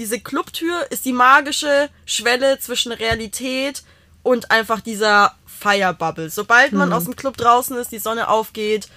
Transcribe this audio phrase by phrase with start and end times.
[0.00, 3.82] diese Clubtür ist die magische Schwelle zwischen Realität
[4.22, 6.30] und einfach dieser Firebubble.
[6.30, 8.88] Sobald man aus dem Club draußen ist, die Sonne aufgeht,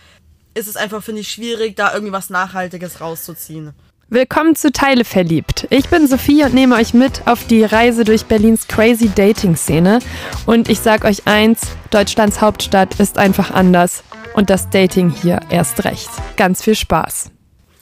[0.53, 3.73] ist es einfach, finde ich, schwierig, da irgendwie was Nachhaltiges rauszuziehen.
[4.07, 5.67] Willkommen zu Teile verliebt.
[5.71, 9.99] Ich bin Sophie und nehme euch mit auf die Reise durch Berlins crazy Dating-Szene.
[10.45, 14.05] Und ich sag euch eins, Deutschlands Hauptstadt ist einfach anders.
[14.35, 16.09] Und das Dating hier erst recht.
[16.37, 17.29] Ganz viel Spaß.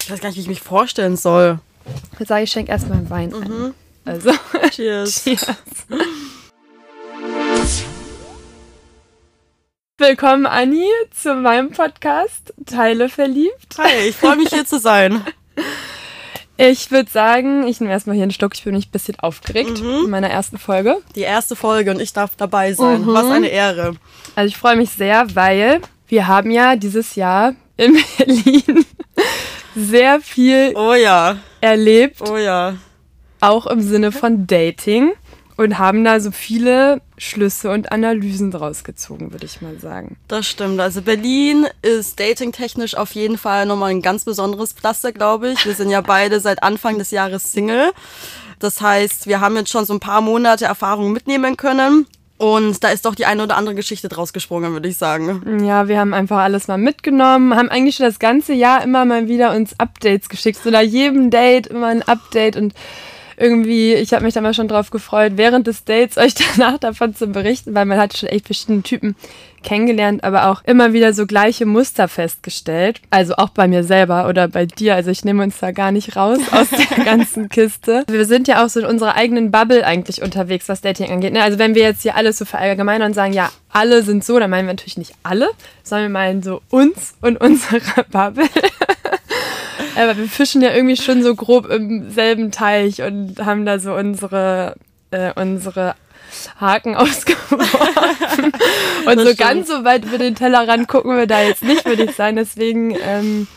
[0.01, 1.59] Ich weiß gar nicht, wie ich mich vorstellen soll.
[2.19, 3.73] Ich sage, ich schenke erstmal Wein ein.
[4.05, 4.31] Also,
[4.71, 5.23] Cheers.
[5.23, 5.45] cheers.
[9.97, 13.77] Willkommen, Anni, zu meinem Podcast Teile verliebt.
[13.77, 15.23] Hi, ich freue mich hier zu sein.
[16.63, 18.53] Ich würde sagen, ich nehme erstmal hier einen Schluck.
[18.53, 20.97] Ich bin mich ein bisschen aufgeregt in meiner ersten Folge.
[21.15, 23.01] Die erste Folge und ich darf dabei sein.
[23.01, 23.07] Mhm.
[23.07, 23.95] Was eine Ehre.
[24.35, 28.85] Also ich freue mich sehr, weil wir haben ja dieses Jahr in Berlin
[29.75, 32.75] sehr viel Oh ja, erlebt, oh ja.
[33.39, 35.13] auch im Sinne von Dating
[35.57, 40.17] und haben da so viele Schlüsse und Analysen draus gezogen, würde ich mal sagen.
[40.27, 40.79] Das stimmt.
[40.79, 45.65] Also Berlin ist datingtechnisch auf jeden Fall nochmal ein ganz besonderes Pflaster, glaube ich.
[45.65, 47.91] Wir sind ja beide seit Anfang des Jahres Single.
[48.59, 52.07] Das heißt, wir haben jetzt schon so ein paar Monate Erfahrung mitnehmen können.
[52.41, 55.63] Und da ist doch die eine oder andere Geschichte draus gesprungen, würde ich sagen.
[55.63, 59.27] Ja, wir haben einfach alles mal mitgenommen, haben eigentlich schon das ganze Jahr immer mal
[59.27, 60.57] wieder uns Updates geschickt.
[60.63, 62.73] So nach jedem Date immer ein Update und
[63.41, 67.15] irgendwie, ich habe mich da mal schon drauf gefreut, während des Dates euch danach davon
[67.15, 69.15] zu berichten, weil man hat schon echt verschiedene Typen
[69.63, 73.01] kennengelernt, aber auch immer wieder so gleiche Muster festgestellt.
[73.09, 74.95] Also auch bei mir selber oder bei dir.
[74.95, 78.03] Also ich nehme uns da gar nicht raus aus der ganzen Kiste.
[78.09, 81.33] Wir sind ja auch so in unserer eigenen Bubble eigentlich unterwegs, was Dating angeht.
[81.33, 81.43] ne?
[81.43, 84.49] Also wenn wir jetzt hier alles so verallgemeinern und sagen, ja, alle sind so, dann
[84.49, 85.49] meinen wir natürlich nicht alle,
[85.83, 88.49] sondern wir meinen so uns und unsere Bubble.
[89.95, 93.93] Aber wir fischen ja irgendwie schon so grob im selben Teich und haben da so
[93.93, 94.75] unsere,
[95.11, 95.95] äh, unsere
[96.59, 98.51] Haken ausgeworfen.
[99.05, 99.37] und so stimmt.
[99.37, 102.37] ganz so weit über den Tellerrand gucken wir da jetzt nicht, würde ich sagen.
[102.37, 103.47] Deswegen, ähm,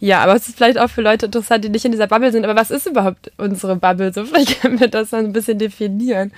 [0.00, 2.44] ja, aber es ist vielleicht auch für Leute interessant, die nicht in dieser Bubble sind.
[2.44, 4.12] Aber was ist überhaupt unsere Bubble?
[4.12, 6.32] So, vielleicht können wir das mal ein bisschen definieren.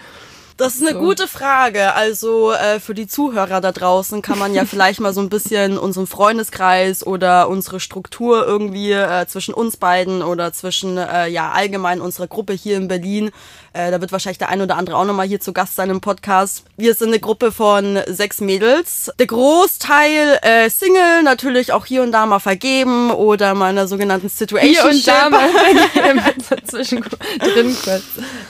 [0.57, 1.01] Das ist eine So.
[1.01, 1.95] gute Frage.
[1.95, 5.79] Also äh, für die Zuhörer da draußen kann man ja vielleicht mal so ein bisschen
[5.79, 12.01] unseren Freundeskreis oder unsere Struktur irgendwie äh, zwischen uns beiden oder zwischen äh, ja allgemein
[12.01, 13.31] unserer Gruppe hier in Berlin.
[13.75, 16.01] Äh, da wird wahrscheinlich der ein oder andere auch nochmal hier zu Gast sein im
[16.01, 16.63] Podcast.
[16.77, 19.11] Wir sind eine Gruppe von sechs Mädels.
[19.19, 23.89] Der Großteil äh, Single, natürlich auch hier und da mal vergeben oder mal in einer
[23.89, 24.71] sogenannten Situation.
[24.71, 25.49] Hier und da mal
[26.51, 27.05] dazwischen
[27.41, 28.05] drin kurz.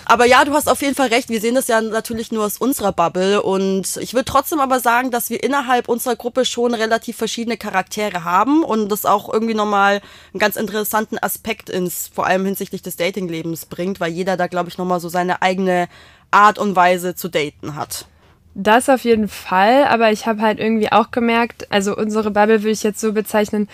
[0.04, 1.30] Aber ja, du hast auf jeden Fall recht.
[1.30, 3.42] Wir sehen das ja natürlich nur aus unserer Bubble.
[3.42, 8.24] Und ich würde trotzdem aber sagen, dass wir innerhalb unserer Gruppe schon relativ verschiedene Charaktere
[8.24, 10.02] haben und das auch irgendwie nochmal
[10.34, 14.68] einen ganz interessanten Aspekt ins, vor allem hinsichtlich des Datinglebens bringt, weil jeder da, glaube
[14.68, 15.88] ich, nochmal so seine eigene
[16.30, 18.06] Art und Weise zu daten hat.
[18.54, 22.70] Das auf jeden Fall, aber ich habe halt irgendwie auch gemerkt, also unsere Bubble würde
[22.70, 23.68] ich jetzt so bezeichnen,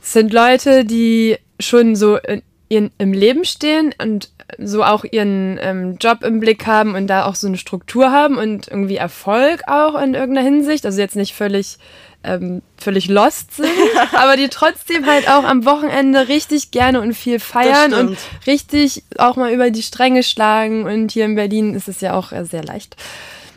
[0.00, 5.96] sind Leute, die schon so in, ihren, im Leben stehen und so auch ihren ähm,
[6.00, 10.00] Job im Blick haben und da auch so eine Struktur haben und irgendwie Erfolg auch
[10.00, 10.86] in irgendeiner Hinsicht.
[10.86, 11.78] Also jetzt nicht völlig,
[12.22, 13.70] ähm, völlig lost sind,
[14.14, 19.36] aber die trotzdem halt auch am Wochenende richtig gerne und viel feiern und richtig auch
[19.36, 20.84] mal über die Stränge schlagen.
[20.84, 22.96] Und hier in Berlin ist es ja auch äh, sehr leicht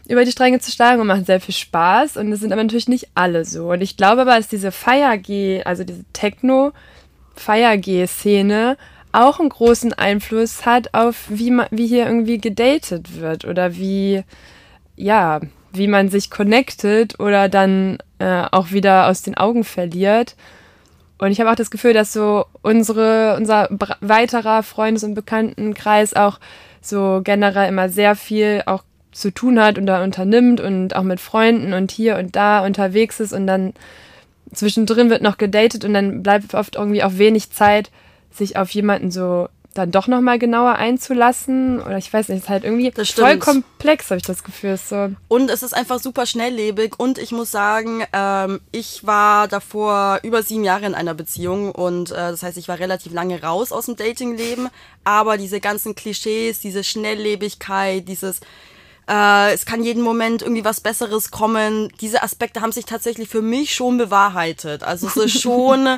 [0.08, 2.18] über die Stränge zu schlagen und macht sehr viel Spaß.
[2.18, 3.72] Und es sind aber natürlich nicht alle so.
[3.72, 8.78] Und ich glaube aber, dass diese Feier-G, also diese Techno-Feier-G-Szene
[9.14, 14.24] auch einen großen Einfluss hat auf, wie, man, wie hier irgendwie gedatet wird oder wie,
[14.96, 15.40] ja,
[15.72, 20.36] wie man sich connectet oder dann äh, auch wieder aus den Augen verliert.
[21.18, 23.70] Und ich habe auch das Gefühl, dass so unsere, unser
[24.02, 26.40] weiterer Freundes- und Bekanntenkreis auch
[26.82, 31.20] so generell immer sehr viel auch zu tun hat und da unternimmt und auch mit
[31.20, 33.74] Freunden und hier und da unterwegs ist und dann
[34.54, 37.92] zwischendrin wird noch gedatet und dann bleibt oft irgendwie auch wenig Zeit,
[38.34, 41.82] sich auf jemanden so dann doch nochmal genauer einzulassen.
[41.82, 44.78] Oder ich weiß nicht, es ist halt irgendwie Das voll komplex, habe ich das Gefühl.
[44.78, 45.10] So.
[45.28, 47.00] Und es ist einfach super schnelllebig.
[47.00, 51.72] Und ich muss sagen, ähm, ich war davor über sieben Jahre in einer Beziehung.
[51.72, 54.70] Und äh, das heißt, ich war relativ lange raus aus dem Datingleben.
[55.04, 58.42] Aber diese ganzen Klischees, diese Schnelllebigkeit, dieses
[59.10, 61.92] äh, es kann jeden Moment irgendwie was Besseres kommen.
[62.00, 64.84] Diese Aspekte haben sich tatsächlich für mich schon bewahrheitet.
[64.84, 65.98] Also es ist schon,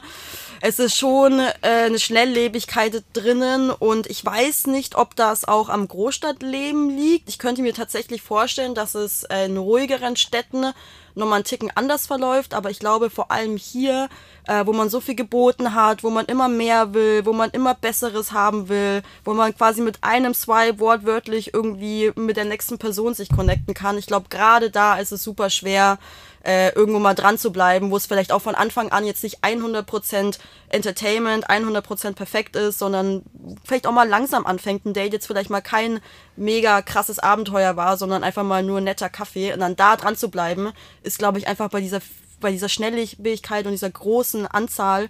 [0.67, 5.87] es ist schon äh, eine Schnelllebigkeit drinnen und ich weiß nicht, ob das auch am
[5.87, 7.29] Großstadtleben liegt.
[7.29, 10.73] Ich könnte mir tatsächlich vorstellen, dass es äh, in ruhigeren Städten
[11.13, 12.55] nochmal einen Ticken anders verläuft.
[12.55, 14.09] Aber ich glaube, vor allem hier,
[14.47, 17.75] äh, wo man so viel geboten hat, wo man immer mehr will, wo man immer
[17.75, 23.13] Besseres haben will, wo man quasi mit einem Swipe wortwörtlich irgendwie mit der nächsten Person
[23.13, 23.99] sich connecten kann.
[23.99, 25.99] Ich glaube, gerade da ist es super schwer,
[26.45, 29.43] äh, irgendwo mal dran zu bleiben, wo es vielleicht auch von Anfang an jetzt nicht
[29.43, 30.37] 100%
[30.69, 33.23] Entertainment, 100% perfekt ist, sondern
[33.63, 35.99] vielleicht auch mal langsam anfängt, ein Date jetzt vielleicht mal kein
[36.35, 40.29] mega krasses Abenteuer war, sondern einfach mal nur netter Kaffee und dann da dran zu
[40.29, 40.71] bleiben,
[41.01, 42.01] ist glaube ich einfach bei dieser
[42.41, 45.07] bei dieser Schnelligkeit und dieser großen Anzahl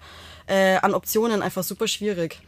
[0.48, 2.40] äh, an Optionen einfach super schwierig.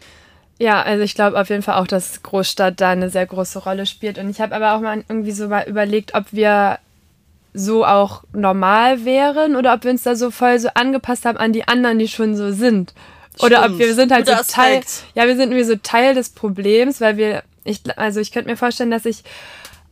[0.59, 3.85] Ja, also ich glaube auf jeden Fall auch, dass Großstadt da eine sehr große Rolle
[3.85, 4.17] spielt.
[4.17, 6.79] Und ich habe aber auch mal irgendwie so mal überlegt, ob wir
[7.57, 11.53] so auch normal wären oder ob wir uns da so voll so angepasst haben an
[11.53, 12.93] die anderen, die schon so sind.
[13.39, 13.73] Oder Stimmt.
[13.73, 14.81] ob wir sind halt Guter so Teil,
[15.15, 18.57] ja, wir sind irgendwie so Teil des Problems, weil wir, ich, also ich könnte mir
[18.57, 19.23] vorstellen, dass ich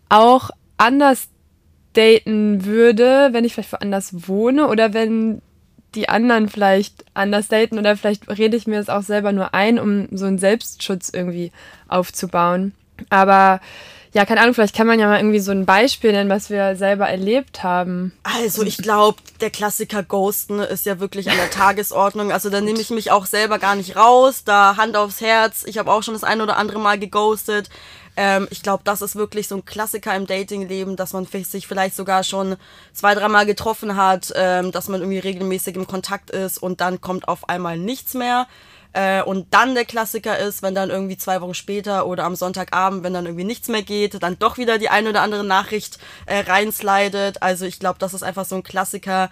[0.10, 1.28] auch anders
[1.94, 5.42] daten würde, wenn ich vielleicht woanders wohne oder wenn
[5.96, 9.80] die anderen vielleicht anders daten oder vielleicht rede ich mir das auch selber nur ein,
[9.80, 11.52] um so einen Selbstschutz irgendwie
[11.88, 12.74] aufzubauen.
[13.10, 13.62] Aber
[14.16, 16.78] ja, keine Ahnung, vielleicht kann man ja mal irgendwie so ein Beispiel nennen, was wir
[16.78, 18.14] selber erlebt haben.
[18.24, 22.32] Also ich glaube, der Klassiker Ghosten ist ja wirklich an der Tagesordnung.
[22.32, 24.44] Also da nehme ich mich auch selber gar nicht raus.
[24.46, 25.66] Da Hand aufs Herz.
[25.68, 27.70] Ich habe auch schon das ein oder andere Mal geghostet.
[28.16, 31.98] Ähm, ich glaube, das ist wirklich so ein Klassiker im Datingleben, dass man sich vielleicht
[31.98, 32.56] sogar schon
[32.94, 37.28] zwei, dreimal getroffen hat, ähm, dass man irgendwie regelmäßig im Kontakt ist und dann kommt
[37.28, 38.48] auf einmal nichts mehr.
[38.96, 43.04] Äh, und dann der Klassiker ist, wenn dann irgendwie zwei Wochen später oder am Sonntagabend,
[43.04, 45.98] wenn dann irgendwie nichts mehr geht, dann doch wieder die eine oder andere Nachricht
[46.28, 47.44] äh, reinslidet.
[47.44, 49.30] Also ich glaube, das ist einfach so ein Klassiker,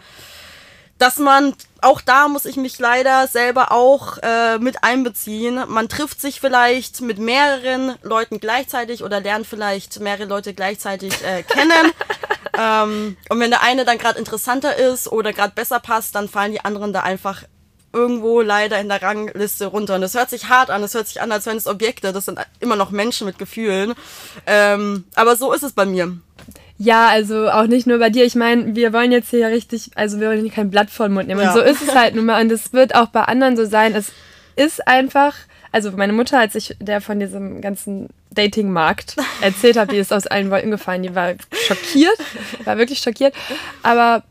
[0.97, 5.63] dass man, auch da muss ich mich leider selber auch äh, mit einbeziehen.
[5.69, 11.41] Man trifft sich vielleicht mit mehreren Leuten gleichzeitig oder lernt vielleicht mehrere Leute gleichzeitig äh,
[11.41, 11.93] kennen.
[12.59, 16.51] ähm, und wenn der eine dann gerade interessanter ist oder gerade besser passt, dann fallen
[16.51, 17.43] die anderen da einfach
[17.93, 19.95] irgendwo leider in der Rangliste runter.
[19.95, 22.25] Und das hört sich hart an, das hört sich an, als wären es Objekte, das
[22.25, 23.93] sind immer noch Menschen mit Gefühlen.
[24.47, 26.17] Ähm, aber so ist es bei mir.
[26.77, 28.25] Ja, also auch nicht nur bei dir.
[28.25, 31.13] Ich meine, wir wollen jetzt hier richtig, also wir wollen hier kein Blatt vor den
[31.13, 31.41] Mund nehmen.
[31.41, 31.53] Ja.
[31.53, 32.41] Und so ist es halt nun mal.
[32.41, 33.95] Und es wird auch bei anderen so sein.
[33.95, 34.11] Es
[34.55, 35.35] ist einfach,
[35.71, 40.27] also meine Mutter, als ich der von diesem ganzen Dating-Markt erzählt habe, die ist aus
[40.27, 41.35] allen Wolken gefallen, die war
[41.67, 42.17] schockiert,
[42.65, 43.35] war wirklich schockiert.
[43.83, 44.23] Aber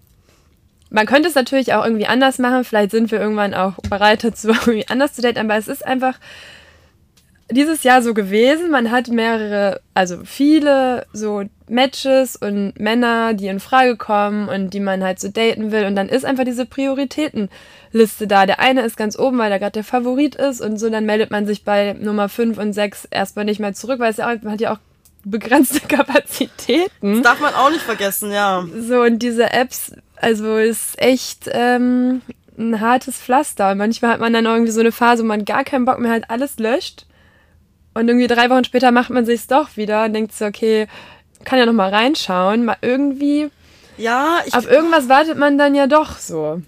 [0.93, 2.65] man könnte es natürlich auch irgendwie anders machen.
[2.65, 5.39] Vielleicht sind wir irgendwann auch bereit dazu, irgendwie anders zu daten.
[5.39, 6.19] Aber es ist einfach
[7.50, 8.71] dieses Jahr so gewesen.
[8.71, 14.81] Man hat mehrere, also viele so Matches und Männer, die in Frage kommen und die
[14.81, 15.87] man halt so daten will.
[15.87, 18.45] Und dann ist einfach diese Prioritätenliste da.
[18.47, 20.91] Der eine ist ganz oben, weil er gerade der Favorit ist und so.
[20.91, 24.19] Dann meldet man sich bei Nummer 5 und 6 erstmal nicht mehr zurück, weil es
[24.19, 24.79] ja auch, man hat ja auch
[25.25, 27.15] begrenzte Kapazitäten.
[27.15, 28.67] Das darf man auch nicht vergessen, ja.
[28.79, 29.93] So, und diese Apps
[30.23, 32.23] also ist echt ähm,
[32.57, 33.75] ein hartes Pflaster.
[33.75, 36.31] Manchmal hat man dann irgendwie so eine Phase, wo man gar keinen Bock mehr hat,
[36.31, 37.07] alles löscht.
[37.95, 40.87] Und irgendwie drei Wochen später macht man sich's doch wieder und denkt so, okay,
[41.45, 42.65] kann ja noch mal reinschauen.
[42.65, 43.51] Mal irgendwie.
[43.99, 46.63] Ja, ich, auf irgendwas wartet man dann ja doch so.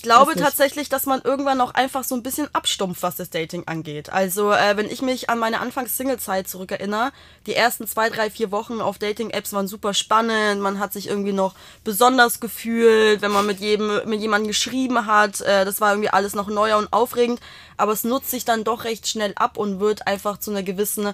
[0.00, 3.64] Ich glaube tatsächlich, dass man irgendwann auch einfach so ein bisschen abstumpft, was das Dating
[3.66, 4.10] angeht.
[4.10, 7.12] Also, äh, wenn ich mich an meine Anfangs-Single-Zeit zurückerinnere,
[7.46, 10.62] die ersten zwei, drei, vier Wochen auf Dating-Apps waren super spannend.
[10.62, 11.54] Man hat sich irgendwie noch
[11.84, 15.42] besonders gefühlt, wenn man mit jedem, mit jemandem geschrieben hat.
[15.42, 17.38] Äh, das war irgendwie alles noch neuer und aufregend.
[17.76, 21.12] Aber es nutzt sich dann doch recht schnell ab und wird einfach zu einer gewissen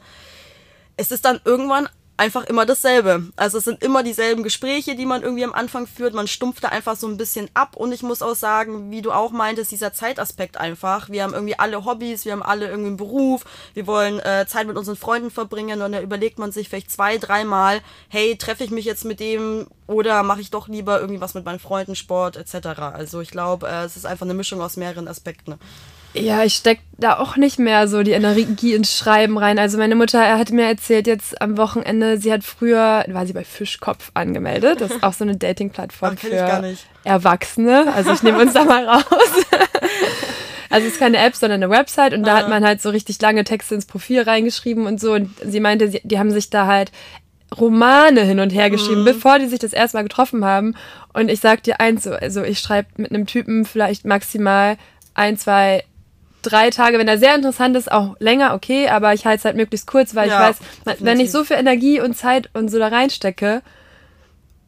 [0.97, 3.25] es ist dann irgendwann einfach immer dasselbe.
[3.37, 6.15] Also es sind immer dieselben Gespräche, die man irgendwie am Anfang führt.
[6.15, 7.77] Man stumpft da einfach so ein bisschen ab.
[7.77, 11.11] Und ich muss auch sagen, wie du auch meintest, dieser Zeitaspekt einfach.
[11.11, 13.45] Wir haben irgendwie alle Hobbys, wir haben alle irgendwie einen Beruf,
[13.75, 17.19] wir wollen äh, Zeit mit unseren Freunden verbringen und da überlegt man sich vielleicht zwei,
[17.19, 21.35] dreimal, hey, treffe ich mich jetzt mit dem oder mache ich doch lieber irgendwie was
[21.35, 22.67] mit meinen Freunden, Sport etc.
[22.79, 25.59] Also ich glaube, äh, es ist einfach eine Mischung aus mehreren Aspekten.
[26.19, 29.59] Ja, ich stecke da auch nicht mehr so die Energie ins Schreiben rein.
[29.59, 33.45] Also meine Mutter hat mir erzählt jetzt am Wochenende, sie hat früher, war sie bei
[33.45, 34.81] Fischkopf angemeldet.
[34.81, 37.93] Das ist auch so eine Dating-Plattform für Erwachsene.
[37.95, 39.05] Also ich nehme uns da mal raus.
[40.69, 42.39] Also es ist keine App, sondern eine Website und da ah.
[42.39, 45.13] hat man halt so richtig lange Texte ins Profil reingeschrieben und so.
[45.13, 46.91] Und sie meinte, sie, die haben sich da halt
[47.57, 49.07] Romane hin und her geschrieben, mhm.
[49.07, 50.75] bevor die sich das erste Mal getroffen haben.
[51.13, 54.77] Und ich sag dir eins, also ich schreibe mit einem Typen vielleicht maximal
[55.15, 55.85] ein, zwei
[56.49, 59.57] drei Tage, wenn er sehr interessant ist, auch länger, okay, aber ich halte es halt
[59.57, 61.07] möglichst kurz, weil ja, ich weiß, definitiv.
[61.07, 63.63] wenn ich so viel Energie und Zeit und so da reinstecke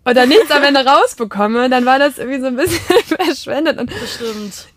[0.05, 3.79] und dann nichts am Ende rausbekomme, dann war das irgendwie so ein bisschen verschwendet.
[3.79, 4.69] Und Bestimmt.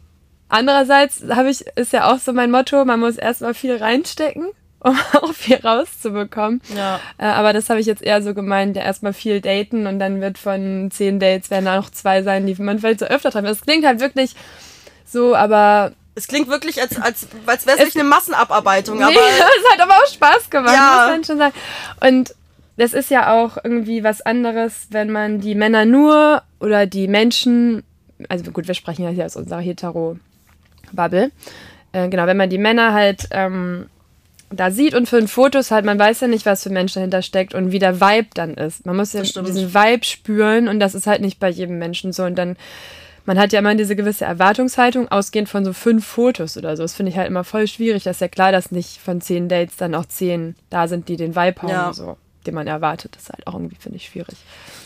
[0.49, 4.49] Andererseits habe ich, ist ja auch so mein Motto, man muss erstmal viel reinstecken
[4.83, 6.59] um auch viel rauszubekommen.
[6.75, 6.99] Ja.
[7.19, 10.21] Äh, aber das habe ich jetzt eher so gemeint, ja erstmal viel daten und dann
[10.21, 13.45] wird von zehn Dates werden da noch zwei sein, die man vielleicht so öfter treffen.
[13.45, 14.33] Das klingt halt wirklich
[15.05, 19.13] so, aber Es klingt wirklich, als, als, als wäre es nicht eine Massenabarbeitung, nee, aber
[19.15, 21.01] es hat aber auch Spaß gemacht, Ja.
[21.01, 21.53] muss man schon sagen.
[21.99, 22.35] Und
[22.77, 27.83] das ist ja auch irgendwie was anderes, wenn man die Männer nur oder die Menschen,
[28.29, 31.31] also gut, wir sprechen ja hier aus unserer Hetero-Bubble,
[31.93, 33.87] äh, genau, wenn man die Männer halt ähm,
[34.49, 37.21] da sieht und für den Fotos halt, man weiß ja nicht, was für Mensch dahinter
[37.21, 38.85] steckt und wie der Vibe dann ist.
[38.85, 42.23] Man muss ja diesen Vibe spüren und das ist halt nicht bei jedem Menschen so
[42.23, 42.57] und dann
[43.31, 46.83] man hat ja immer diese gewisse Erwartungshaltung, ausgehend von so fünf Fotos oder so.
[46.83, 48.03] Das finde ich halt immer voll schwierig.
[48.03, 51.15] Das ist ja klar, dass nicht von zehn Dates dann auch zehn da sind, die
[51.15, 51.93] den Vibe haben, Ja.
[51.93, 53.15] so, den man erwartet.
[53.15, 54.35] Das ist halt auch irgendwie, finde ich, schwierig.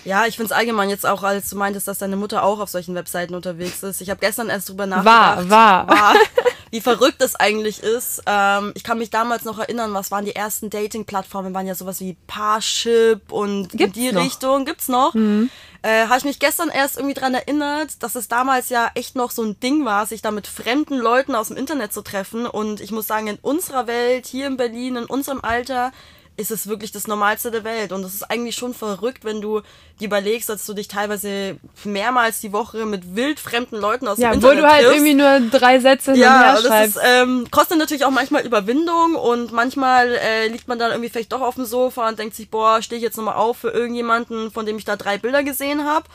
[0.04, 2.70] ja, ich finde es allgemein jetzt auch, als du meintest, dass deine Mutter auch auf
[2.70, 4.02] solchen Webseiten unterwegs ist.
[4.02, 5.50] Ich habe gestern erst drüber nachgedacht.
[5.50, 5.88] War, war.
[5.88, 6.16] war,
[6.72, 8.22] wie verrückt das eigentlich ist.
[8.26, 11.54] Ähm, ich kann mich damals noch erinnern, was waren die ersten Dating-Plattformen?
[11.54, 14.24] Waren ja sowas wie Parship und Gibt's in die noch.
[14.24, 14.66] Richtung.
[14.66, 15.16] Gibt's noch?
[15.16, 19.30] Äh, Habe ich mich gestern erst irgendwie dran erinnert, dass es damals ja echt noch
[19.32, 22.48] so ein Ding war, sich da mit fremden Leuten aus dem Internet zu treffen.
[22.48, 25.92] Und ich muss sagen, in unserer Welt, hier in Berlin, in unserem Alter,
[26.38, 27.92] ist es wirklich das Normalste der Welt.
[27.94, 29.62] Und es ist eigentlich schon verrückt, wenn du
[30.00, 34.44] dir überlegst, dass du dich teilweise mehrmals die Woche mit wildfremden Leuten aus Ja, dem
[34.44, 34.98] wo Internet du halt triffst.
[35.06, 38.46] irgendwie nur drei Sätze hin und Ja, her das ist, ähm, kostet natürlich auch manchmal
[38.46, 42.36] Überwindung und manchmal äh, liegt man dann irgendwie vielleicht doch auf dem Sofa und denkt
[42.36, 45.44] sich, boah, stehe ich jetzt nochmal auf für irgendjemanden, von dem ich da drei Bilder
[45.44, 46.06] gesehen habe.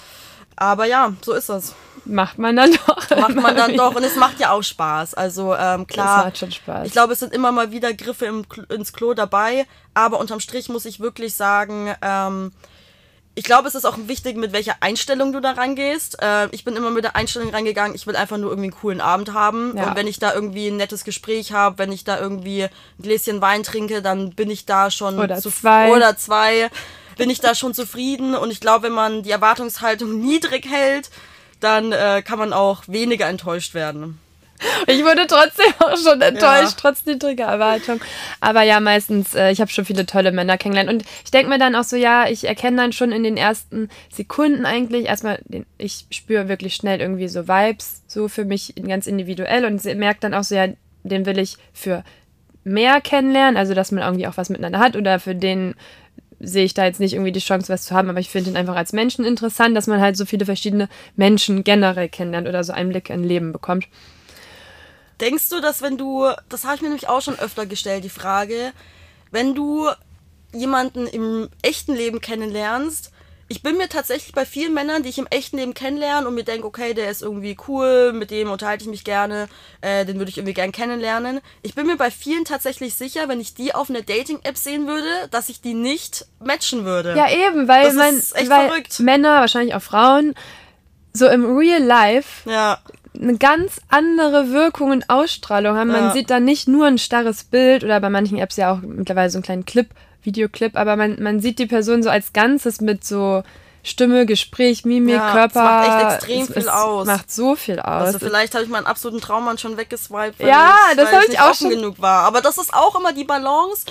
[0.56, 1.74] Aber ja, so ist das.
[2.10, 3.10] Macht man dann doch.
[3.16, 5.14] Macht man dann immer doch und es macht ja auch Spaß.
[5.14, 6.86] Also ähm, klar, macht schon Spaß.
[6.86, 10.68] ich glaube, es sind immer mal wieder Griffe im, ins Klo dabei, aber unterm Strich
[10.68, 12.52] muss ich wirklich sagen, ähm,
[13.36, 16.20] ich glaube, es ist auch wichtig, mit welcher Einstellung du da rangehst.
[16.20, 19.00] Äh, ich bin immer mit der Einstellung reingegangen, ich will einfach nur irgendwie einen coolen
[19.00, 19.76] Abend haben.
[19.76, 19.88] Ja.
[19.88, 23.40] Und wenn ich da irgendwie ein nettes Gespräch habe, wenn ich da irgendwie ein Gläschen
[23.40, 25.92] Wein trinke, dann bin ich da schon Oder zu- zwei.
[25.92, 26.70] oder zwei,
[27.16, 28.34] bin ich da schon zufrieden.
[28.34, 31.08] Und ich glaube, wenn man die Erwartungshaltung niedrig hält,
[31.60, 34.18] dann äh, kann man auch weniger enttäuscht werden.
[34.86, 36.76] Ich wurde trotzdem auch schon enttäuscht, Ja.
[36.78, 37.98] trotz niedriger Erwartung.
[38.40, 40.90] Aber ja, meistens, äh, ich habe schon viele tolle Männer kennengelernt.
[40.92, 43.88] Und ich denke mir dann auch so, ja, ich erkenne dann schon in den ersten
[44.12, 49.06] Sekunden eigentlich erstmal, den, ich spüre wirklich schnell irgendwie so Vibes, so für mich ganz
[49.06, 50.66] individuell und merke dann auch so, ja,
[51.04, 52.04] den will ich für
[52.62, 55.74] mehr kennenlernen, also dass man irgendwie auch was miteinander hat oder für den
[56.40, 58.56] sehe ich da jetzt nicht irgendwie die Chance, was zu haben, aber ich finde ihn
[58.56, 62.72] einfach als Menschen interessant, dass man halt so viele verschiedene Menschen generell kennenlernt oder so
[62.72, 63.86] Einblicke in Leben bekommt.
[65.20, 68.08] Denkst du, dass wenn du, das habe ich mir nämlich auch schon öfter gestellt, die
[68.08, 68.72] Frage,
[69.30, 69.88] wenn du
[70.52, 73.12] jemanden im echten Leben kennenlernst,
[73.50, 76.44] ich bin mir tatsächlich bei vielen Männern, die ich im echten Leben kennenlerne und mir
[76.44, 79.48] denke, okay, der ist irgendwie cool, mit dem unterhalte ich mich gerne,
[79.80, 81.40] äh, den würde ich irgendwie gern kennenlernen.
[81.62, 85.08] Ich bin mir bei vielen tatsächlich sicher, wenn ich die auf einer Dating-App sehen würde,
[85.32, 87.16] dass ich die nicht matchen würde.
[87.16, 89.00] Ja, eben, weil, Das man, weil verrückt.
[89.00, 90.36] Männer, wahrscheinlich auch Frauen,
[91.12, 92.78] so im Real Life Ja,
[93.20, 95.88] eine ganz andere Wirkung und Ausstrahlung haben.
[95.90, 96.12] Man Ja.
[96.12, 99.38] sieht da nicht nur ein starres Bild oder bei manchen Apps ja auch mittlerweile so
[99.38, 99.88] einen kleinen Clip,
[100.22, 103.42] Videoclip, aber man, man sieht die Person so als Ganzes mit so
[103.82, 105.46] Stimme, Gespräch, Mimik, Ja, Körper.
[105.48, 105.54] es
[105.88, 107.06] macht echt extrem es, viel es aus.
[107.06, 107.86] macht so viel aus.
[108.06, 111.24] Also vielleicht habe ich meinen absoluten Traummann schon weggeswiped, weil Ja, ich, das weil ich
[111.24, 112.24] ich nicht auch offen schon- genug war.
[112.24, 113.86] Aber das ist auch immer die Balance.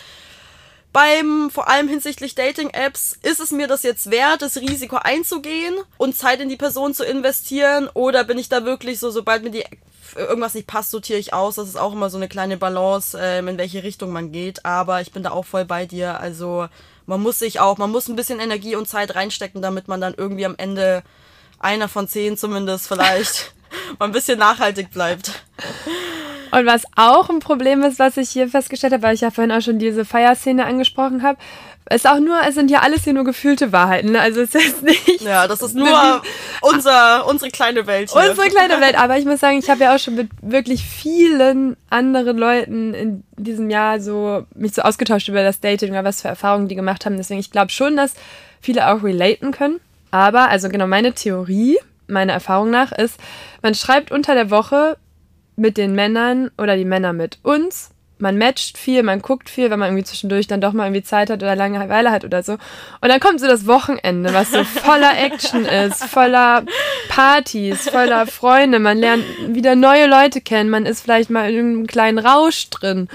[0.92, 6.16] Beim, vor allem hinsichtlich Dating-Apps, ist es mir das jetzt wert, das Risiko einzugehen und
[6.16, 7.90] Zeit in die Person zu investieren?
[7.94, 9.66] Oder bin ich da wirklich so, sobald mir die
[10.16, 11.56] irgendwas nicht passt, sortiere ich aus.
[11.56, 14.66] Das ist auch immer so eine kleine Balance, ähm, in welche Richtung man geht.
[14.66, 16.20] Aber ich bin da auch voll bei dir.
[16.20, 16.68] Also
[17.06, 20.14] man muss sich auch, man muss ein bisschen Energie und Zeit reinstecken, damit man dann
[20.16, 21.04] irgendwie am Ende
[21.60, 23.54] einer von zehn zumindest vielleicht
[24.00, 25.32] mal ein bisschen nachhaltig bleibt.
[26.52, 29.52] Und was auch ein Problem ist, was ich hier festgestellt habe, weil ich ja vorhin
[29.52, 31.38] auch schon diese Feierszene angesprochen habe,
[31.92, 34.12] ist auch nur, es sind ja alles hier nur gefühlte Wahrheiten.
[34.12, 34.22] Ne?
[34.22, 36.22] Also es ist jetzt nicht Ja, das ist nur
[36.62, 38.30] unser, unsere kleine Welt hier.
[38.30, 38.98] unsere kleine Welt.
[38.98, 43.24] Aber ich muss sagen, ich habe ja auch schon mit wirklich vielen anderen Leuten in
[43.38, 47.06] diesem Jahr so mich so ausgetauscht über das Dating oder was für Erfahrungen die gemacht
[47.06, 47.18] haben.
[47.18, 48.14] Deswegen, ich glaube schon, dass
[48.62, 49.80] viele auch relaten können.
[50.12, 51.78] Aber, also genau, meine Theorie,
[52.08, 53.20] meiner Erfahrung nach, ist,
[53.62, 54.98] man schreibt unter der Woche
[55.60, 57.92] mit den Männern oder die Männer mit uns.
[58.22, 61.30] Man matcht viel, man guckt viel, wenn man irgendwie zwischendurch dann doch mal irgendwie Zeit
[61.30, 62.54] hat oder Langeweile hat oder so.
[62.54, 66.64] Und dann kommt so das Wochenende, was so voller Action ist, voller
[67.08, 68.80] Partys, voller Freunde.
[68.80, 73.08] Man lernt wieder neue Leute kennen, man ist vielleicht mal in einem kleinen Rausch drin.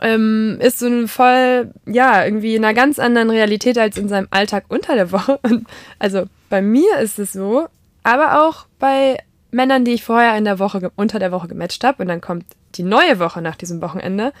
[0.00, 4.28] Ähm, ist so ein voll, ja, irgendwie in einer ganz anderen Realität als in seinem
[4.30, 5.40] Alltag unter der Woche.
[5.42, 5.66] Und
[5.98, 7.66] also bei mir ist es so,
[8.04, 9.18] aber auch bei
[9.50, 12.44] Männern, die ich vorher in der Woche, unter der Woche gematcht habe und dann kommt
[12.74, 14.32] die neue Woche nach diesem Wochenende,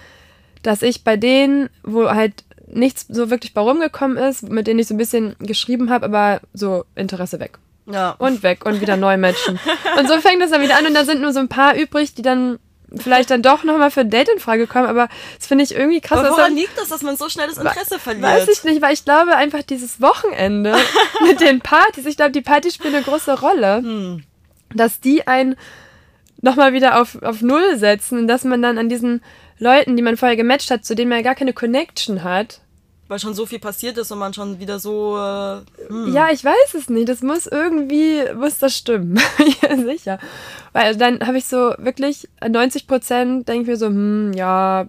[0.62, 4.86] dass ich bei denen, wo halt nichts so wirklich bei rumgekommen ist, mit denen ich
[4.88, 7.58] so ein bisschen geschrieben habe, aber so Interesse weg.
[7.86, 8.16] Ja.
[8.18, 9.58] Und weg und wieder neu matchen.
[9.98, 12.14] und so fängt das dann wieder an und da sind nur so ein paar übrig,
[12.14, 12.58] die dann
[12.94, 16.00] vielleicht dann doch nochmal für ein Date in Frage kommen, aber das finde ich irgendwie
[16.02, 16.18] krass.
[16.18, 18.24] Aber woran dann- liegt das, dass man so schnell das Interesse verliert?
[18.24, 20.74] Weiß ich nicht, weil ich glaube einfach dieses Wochenende
[21.26, 24.24] mit den Partys, ich glaube, die Partys spielen eine große Rolle, Hm.
[24.74, 25.56] Dass die einen
[26.40, 29.22] nochmal wieder auf, auf Null setzen und dass man dann an diesen
[29.58, 32.60] Leuten, die man vorher gematcht hat, zu denen man ja gar keine Connection hat.
[33.08, 35.16] Weil schon so viel passiert ist und man schon wieder so.
[35.16, 36.12] Äh, hm.
[36.12, 37.08] Ja, ich weiß es nicht.
[37.08, 39.18] Das muss irgendwie, muss das stimmen.
[39.62, 40.18] ja, sicher.
[40.74, 44.88] Weil dann habe ich so wirklich 90 Prozent, denke ich mir so, hm, ja,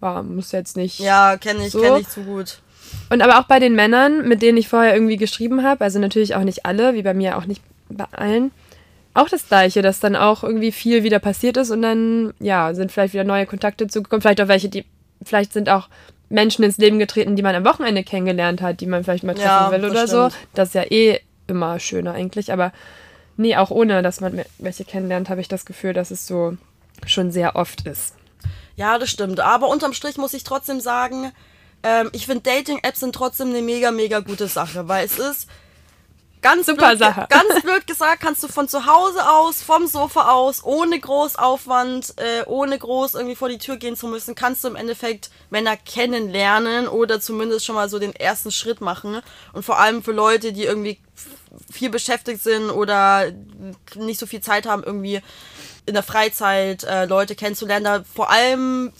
[0.00, 0.98] war, muss jetzt nicht.
[0.98, 1.80] Ja, kenne ich, So.
[1.80, 2.58] kenne ich zu gut.
[3.10, 6.34] Und aber auch bei den Männern, mit denen ich vorher irgendwie geschrieben habe, also natürlich
[6.34, 8.50] auch nicht alle, wie bei mir auch nicht bei allen,
[9.14, 12.92] auch das Gleiche, dass dann auch irgendwie viel wieder passiert ist und dann, ja, sind
[12.92, 14.84] vielleicht wieder neue Kontakte zugekommen, vielleicht auch welche, die,
[15.22, 15.88] vielleicht sind auch
[16.28, 19.46] Menschen ins Leben getreten, die man am Wochenende kennengelernt hat, die man vielleicht mal treffen
[19.46, 20.28] Ja, will oder so.
[20.54, 22.72] Das ist ja eh immer schöner eigentlich, aber
[23.36, 26.56] nee, auch ohne, dass man welche kennenlernt, habe ich das Gefühl, dass es so
[27.06, 28.14] schon sehr oft ist.
[28.76, 29.40] Ja, das stimmt.
[29.40, 31.30] Aber unterm Strich muss ich trotzdem sagen,
[31.82, 35.48] ähm, ich finde Dating-Apps sind trotzdem eine mega, mega gute Sache, weil es ist
[36.44, 37.26] ganz Super blöd, Sache.
[37.30, 42.14] ganz blöd gesagt, kannst du von zu Hause aus, vom Sofa aus, ohne groß Aufwand,
[42.18, 45.76] äh, ohne groß irgendwie vor die Tür gehen zu müssen, kannst du im Endeffekt Männer
[45.76, 49.22] kennenlernen oder zumindest schon mal so den ersten Schritt machen.
[49.54, 51.00] Und vor allem für Leute, die irgendwie
[51.72, 53.32] viel beschäftigt sind oder
[53.94, 55.22] nicht so viel Zeit haben, irgendwie
[55.86, 57.84] in der Freizeit äh, Leute kennenzulernen.
[57.84, 58.92] Da vor allem,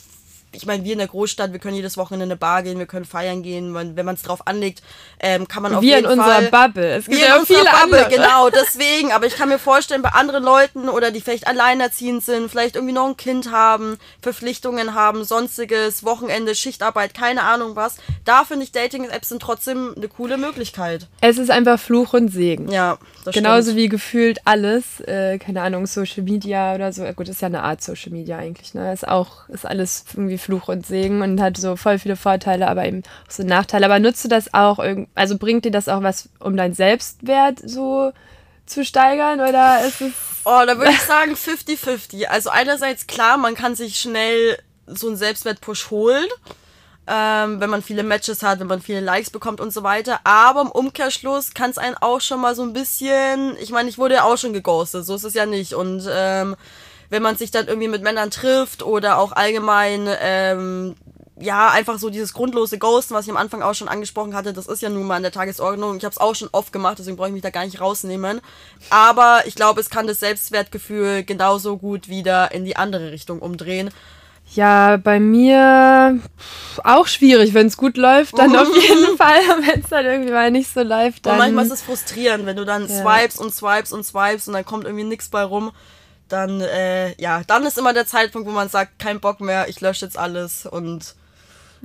[0.55, 2.85] ich meine, wir in der Großstadt, wir können jedes Wochenende in eine Bar gehen, wir
[2.85, 4.81] können feiern gehen, wenn man es drauf anlegt,
[5.19, 6.49] ähm, kann man auf Wir in jeden unserer Fall...
[6.49, 6.95] Bubble.
[6.95, 8.21] Es gibt Wir in ja unserer viele Bubble, andere.
[8.21, 9.11] genau, deswegen.
[9.11, 12.93] Aber ich kann mir vorstellen, bei anderen Leuten oder die vielleicht alleinerziehend sind, vielleicht irgendwie
[12.93, 17.97] noch ein Kind haben, Verpflichtungen haben, sonstiges, Wochenende, Schichtarbeit, keine Ahnung was.
[18.23, 21.07] Da finde ich Dating-Apps sind trotzdem eine coole Möglichkeit.
[21.21, 22.71] Es ist einfach Fluch und Segen.
[22.71, 23.77] Ja, das Genauso stimmt.
[23.77, 27.03] wie gefühlt alles, äh, keine Ahnung, Social Media oder so.
[27.13, 28.93] Gut, ist ja eine Art Social Media eigentlich, ne?
[28.93, 32.85] Ist auch, ist alles irgendwie Fluch und Segen und hat so voll viele Vorteile, aber
[32.85, 33.85] eben auch so Nachteile.
[33.85, 34.79] Aber nutzt du das auch,
[35.15, 38.13] also bringt dir das auch was, um deinen Selbstwert so
[38.65, 40.13] zu steigern oder ist es.
[40.45, 42.25] Oh, da würde ich sagen 50-50.
[42.25, 46.27] Also einerseits klar, man kann sich schnell so einen Selbstwert-Push holen,
[47.07, 50.19] ähm, wenn man viele Matches hat, wenn man viele Likes bekommt und so weiter.
[50.23, 53.97] Aber im Umkehrschluss kann es einen auch schon mal so ein bisschen, ich meine, ich
[53.97, 55.73] wurde ja auch schon geghostet, so ist es ja nicht.
[55.73, 56.55] Und ähm,
[57.09, 60.95] wenn man sich dann irgendwie mit Männern trifft oder auch allgemein, ähm,
[61.37, 64.67] ja, einfach so dieses grundlose Ghosten, was ich am Anfang auch schon angesprochen hatte, das
[64.67, 65.97] ist ja nun mal an der Tagesordnung.
[65.97, 68.39] Ich habe es auch schon oft gemacht, deswegen brauche ich mich da gar nicht rausnehmen.
[68.89, 73.91] Aber ich glaube, es kann das Selbstwertgefühl genauso gut wieder in die andere Richtung umdrehen.
[74.53, 76.19] Ja, bei mir
[76.83, 77.53] auch schwierig.
[77.53, 79.41] Wenn es gut läuft, dann auf jeden Fall.
[79.65, 81.33] Wenn es dann irgendwie mal nicht so läuft, dann.
[81.33, 83.01] Und manchmal ist es frustrierend, wenn du dann Ja.
[83.01, 85.71] swipes und swipes und swipes und dann kommt irgendwie nichts bei rum.
[86.29, 89.81] Dann, äh, ja, dann ist immer der Zeitpunkt, wo man sagt, kein Bock mehr, ich
[89.81, 91.15] lösche jetzt alles und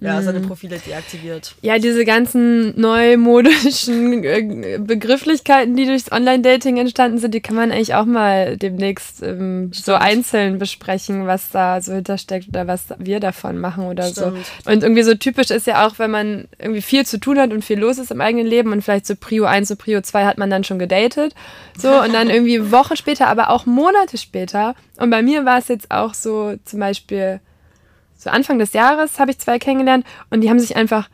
[0.01, 0.25] ja, Mhm.
[0.25, 1.55] seine Profile deaktiviert.
[1.63, 7.95] Ja, diese ganzen neumodischen äh, Begrifflichkeiten, die durchs Online-Dating entstanden sind, die kann man eigentlich
[7.95, 13.59] auch mal demnächst ähm, so einzeln besprechen, was da so hintersteckt oder was wir davon
[13.59, 14.37] machen oder Stimmt.
[14.65, 14.71] so.
[14.71, 17.65] Und irgendwie so typisch ist ja auch, wenn man irgendwie viel zu tun hat und
[17.65, 20.39] viel los ist im eigenen Leben und vielleicht so Prio 1 und Prio 2 hat
[20.39, 21.35] man dann schon gedatet.
[21.79, 24.75] So, und dann irgendwie Wochen später, aber auch Monate später.
[24.99, 27.41] Und bei mir war es jetzt auch so zum Beispiel
[28.21, 31.09] so Anfang des Jahres habe ich zwei kennengelernt und die haben sich einfach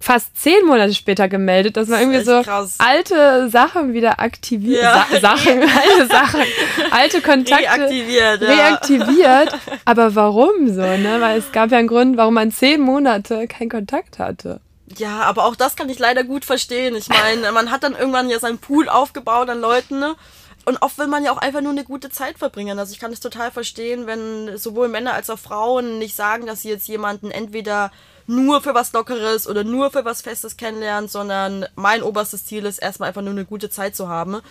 [0.00, 2.76] fast zehn Monate später gemeldet, dass man irgendwie echt so krass.
[2.78, 5.04] alte Sachen wieder aktiviert, Ja.
[5.10, 6.40] Sa Sachen, alte Sachen,
[6.92, 8.48] alte Kontakte Reaktiviert, ja.
[8.48, 9.52] reaktiviert.
[9.84, 11.16] Aber warum so, ne?
[11.18, 14.60] Weil es gab ja einen Grund, warum man zehn Monate keinen Kontakt hatte.
[14.96, 16.96] Ja, aber auch das kann ich leider gut verstehen.
[16.96, 20.14] Ich meine, man hat dann irgendwann ja seinen Pool aufgebaut an Leuten, ne?
[20.68, 22.78] Und oft will man ja auch einfach nur eine gute Zeit verbringen.
[22.78, 26.60] Also ich kann es total verstehen, wenn sowohl Männer als auch Frauen nicht sagen, dass
[26.60, 27.90] sie jetzt jemanden entweder
[28.26, 32.80] nur für was Lockeres oder nur für was Festes kennenlernen, sondern mein oberstes Ziel ist
[32.80, 34.42] erstmal einfach nur eine gute Zeit zu haben.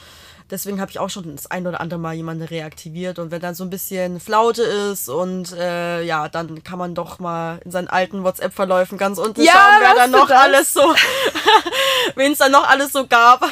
[0.50, 3.20] Deswegen habe ich auch schon das ein oder andere Mal jemanden reaktiviert.
[3.20, 7.20] Und wenn dann so ein bisschen Flaute ist und äh, ja, dann kann man doch
[7.20, 10.42] mal in seinen alten WhatsApp-Verläufen ganz unten Ja, schauen, wer dann noch das?
[10.42, 10.82] alles so,
[12.16, 13.46] wen es dann noch alles so gab.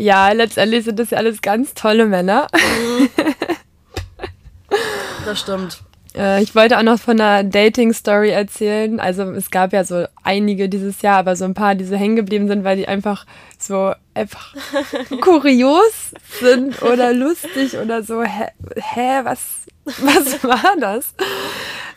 [0.00, 2.46] Ja, letztendlich sind das ja alles ganz tolle Männer.
[5.24, 5.80] Das stimmt.
[6.12, 8.98] Äh, Ich wollte auch noch von einer Dating-Story erzählen.
[8.98, 12.16] Also es gab ja so einige dieses Jahr, aber so ein paar, die so hängen
[12.16, 13.26] geblieben sind, weil die einfach
[13.60, 14.52] so einfach
[15.20, 16.10] kurios
[16.40, 18.24] sind oder lustig oder so.
[18.24, 21.14] Hä, hä was, was war das?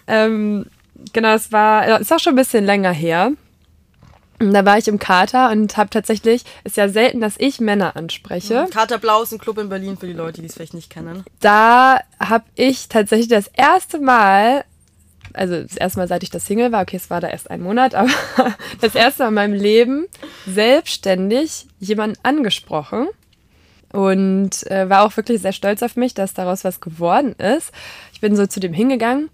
[0.06, 0.68] Ähm,
[1.12, 3.32] genau, es war, ist auch schon ein bisschen länger her.
[4.39, 8.67] Da war ich im Kater und habe tatsächlich, ist ja selten, dass ich Männer anspreche.
[8.72, 11.24] Kater Blau ist ein Club in Berlin für die Leute, die es vielleicht nicht kennen.
[11.39, 14.65] Da habe ich tatsächlich das erste Mal,
[15.34, 17.62] also das erste Mal, seit ich das Single war, okay, es war da erst ein
[17.62, 18.10] Monat, aber
[18.82, 20.06] das erste Mal in meinem Leben
[20.46, 23.08] selbstständig jemanden angesprochen
[23.93, 27.72] und äh, war auch wirklich sehr stolz auf mich, dass daraus was geworden ist.
[28.12, 29.30] Ich bin so zu dem hingegangen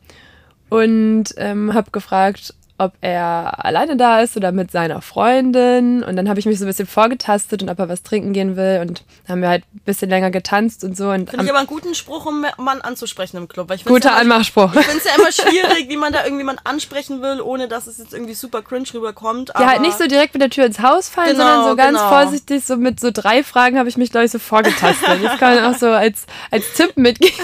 [0.70, 6.02] und ähm, habe gefragt, ob er alleine da ist oder mit seiner Freundin.
[6.02, 8.56] Und dann habe ich mich so ein bisschen vorgetastet und ob er was trinken gehen
[8.56, 8.80] will.
[8.82, 11.12] Und dann haben wir halt ein bisschen länger getanzt und so.
[11.12, 13.70] Finde ich aber einen guten Spruch, um Mann anzusprechen im Club.
[13.84, 14.74] Guter ja Anmachspruch.
[14.74, 17.86] Ich finde es ja immer schwierig, wie man da irgendwie jemanden ansprechen will, ohne dass
[17.88, 19.52] es jetzt irgendwie super cringe rüberkommt.
[19.60, 21.98] ja, halt nicht so direkt mit der Tür ins Haus fallen, genau, sondern so ganz
[21.98, 22.10] genau.
[22.10, 25.22] vorsichtig, so mit so drei Fragen habe ich mich, glaube ich, so vorgetastet.
[25.22, 27.36] Das kann man auch so als, als Tipp mitgeben.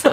[0.00, 0.10] so,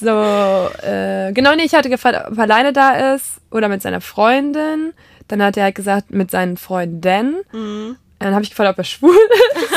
[0.00, 4.00] so äh, genau, nee, ich hatte gefragt, ob er alleine da ist oder mit seiner
[4.00, 4.92] Freundin.
[5.28, 7.36] Dann hat er halt gesagt, mit seinen Freunden.
[7.52, 7.96] Mhm.
[8.18, 9.72] Dann habe ich gefragt, ob er schwul ist.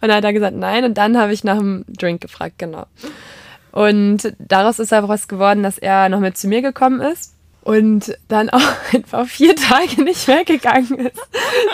[0.00, 0.84] und dann hat er gesagt, nein.
[0.84, 2.86] Und dann habe ich nach einem Drink gefragt, genau.
[3.72, 8.16] Und daraus ist einfach was geworden, dass er noch mit zu mir gekommen ist und
[8.28, 8.60] dann auch
[8.92, 11.20] einfach vier Tage nicht weggegangen ist,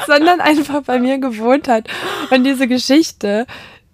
[0.07, 1.89] sondern einfach bei mir gewohnt hat.
[2.31, 3.47] Und diese Geschichte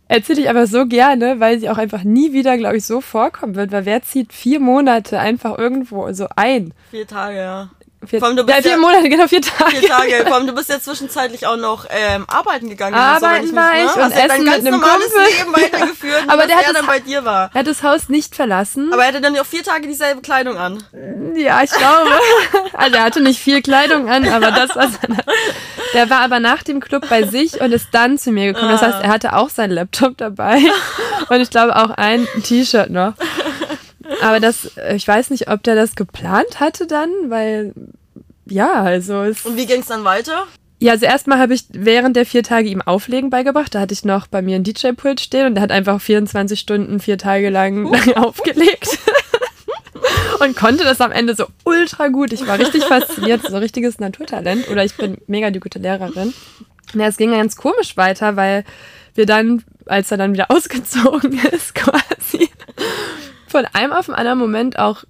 [0.09, 3.55] erzähle ich einfach so gerne, weil sie auch einfach nie wieder, glaube ich, so vorkommen
[3.55, 6.73] wird, weil wer zieht vier Monate einfach irgendwo so ein?
[6.90, 7.71] Vier Tage, ja.
[8.04, 9.76] Vier, Vor allem, du bist ja, vier ja, Monate, genau, vier Tage.
[9.76, 10.24] Vier Tage.
[10.26, 12.94] Vor allem, du bist ja zwischenzeitlich auch noch ähm, arbeiten gegangen.
[12.94, 14.04] Arbeiten so, war ich ne?
[14.04, 15.32] und Essen dein ganz mit einem normales Kumpel.
[15.38, 17.50] Leben weitergeführt, aber der er hat dann bei dir war.
[17.52, 18.92] Er hat das Haus nicht verlassen.
[18.92, 20.82] Aber er hatte dann auch vier Tage dieselbe Kleidung an.
[21.35, 22.11] Ja, ich glaube.
[22.74, 25.16] also er hatte nicht viel Kleidung an, aber das war seine.
[25.94, 28.72] Der war aber nach dem Club bei sich und ist dann zu mir gekommen.
[28.72, 30.61] Das heißt, er hatte auch seinen Laptop dabei
[31.28, 33.14] und ich glaube auch ein T-Shirt noch.
[34.23, 37.73] Aber das, ich weiß nicht, ob der das geplant hatte dann, weil
[38.49, 39.45] ja, also es.
[39.45, 40.47] Und wie ging es dann weiter?
[40.79, 43.75] Ja, also erstmal habe ich während der vier Tage ihm Auflegen beigebracht.
[43.75, 47.01] Da hatte ich noch bei mir ein DJ-Pult stehen und er hat einfach 24 Stunden,
[47.01, 48.99] vier Tage lang, lang aufgelegt.
[50.40, 52.33] und konnte das am Ende so ultra gut.
[52.33, 54.69] Ich war richtig fasziniert, so richtiges Naturtalent.
[54.69, 56.35] Oder ich bin mega die gute Lehrerin.
[56.95, 58.64] Ja, es ging ganz komisch weiter, weil
[59.14, 62.51] wir dann, als er dann wieder ausgezogen ist, quasi
[63.57, 65.05] von einem auf den anderen Moment auch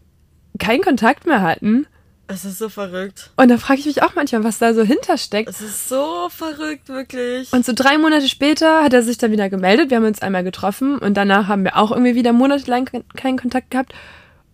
[0.60, 1.88] keinen Kontakt mehr hatten.
[2.28, 3.32] Es ist so verrückt.
[3.36, 5.48] Und da frage ich mich auch manchmal, was da so hintersteckt.
[5.48, 7.52] Es ist so verrückt, wirklich.
[7.52, 9.90] Und so drei Monate später hat er sich dann wieder gemeldet.
[9.90, 13.72] Wir haben uns einmal getroffen und danach haben wir auch irgendwie wieder monatelang keinen Kontakt
[13.72, 13.92] gehabt.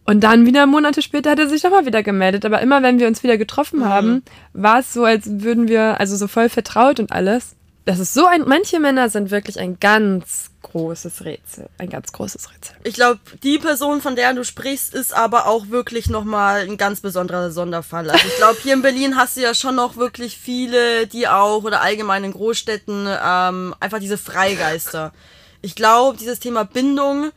[0.07, 2.47] Und dann wieder Monate später hat er sich nochmal wieder gemeldet.
[2.47, 3.85] Aber immer wenn wir uns wieder getroffen mhm.
[3.85, 4.23] haben,
[4.55, 7.57] war es so, als würden wir, also so voll vertraut und alles.
[7.85, 11.69] Das ist so ein, manche Männer sind wirklich ein ganz großes Rätsel.
[11.79, 12.77] Ein ganz großes Rätsel.
[12.85, 17.01] Ich glaube, die Person, von der du sprichst, ist aber auch wirklich nochmal ein ganz
[17.01, 18.09] besonderer Sonderfall.
[18.09, 21.65] Also ich glaube, hier in Berlin hast du ja schon noch wirklich viele, die auch,
[21.65, 25.13] oder allgemein in Großstädten, ähm, einfach diese Freigeister.
[25.61, 27.33] Ich glaube, dieses Thema Bindung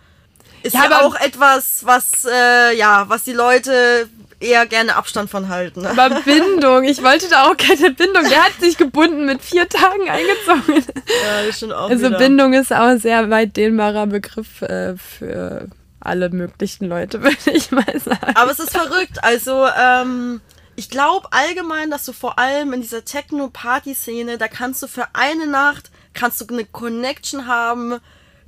[0.66, 5.50] ist ja, ja auch etwas, was, äh, ja, was die Leute eher gerne Abstand von
[5.50, 5.86] halten.
[5.86, 8.28] Aber Bindung, ich wollte da auch keine Bindung.
[8.28, 10.84] Der hat sich gebunden mit vier Tagen eingezogen.
[11.24, 11.90] Ja, das stimmt auch.
[11.90, 12.18] Also wieder.
[12.18, 15.68] Bindung ist auch ein sehr weit dehnbarer Begriff äh, für
[16.00, 18.36] alle möglichen Leute, würde ich mal sagen.
[18.36, 19.24] Aber es ist verrückt.
[19.24, 20.42] Also, ähm,
[20.76, 25.48] ich glaube allgemein, dass du vor allem in dieser Techno-Party-Szene, da kannst du für eine
[25.48, 28.00] Nacht, kannst du eine Connection haben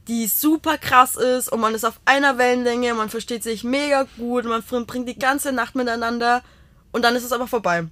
[0.08, 4.46] die super krass ist und man ist auf einer Wellenlänge, man versteht sich mega gut,
[4.46, 6.42] man verbringt die ganze Nacht miteinander
[6.92, 7.86] und dann ist es aber vorbei.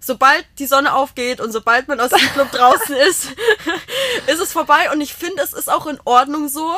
[0.00, 3.32] Sobald die Sonne aufgeht und sobald man aus dem Club draußen ist,
[4.26, 6.76] ist es vorbei und ich finde, es ist auch in Ordnung so,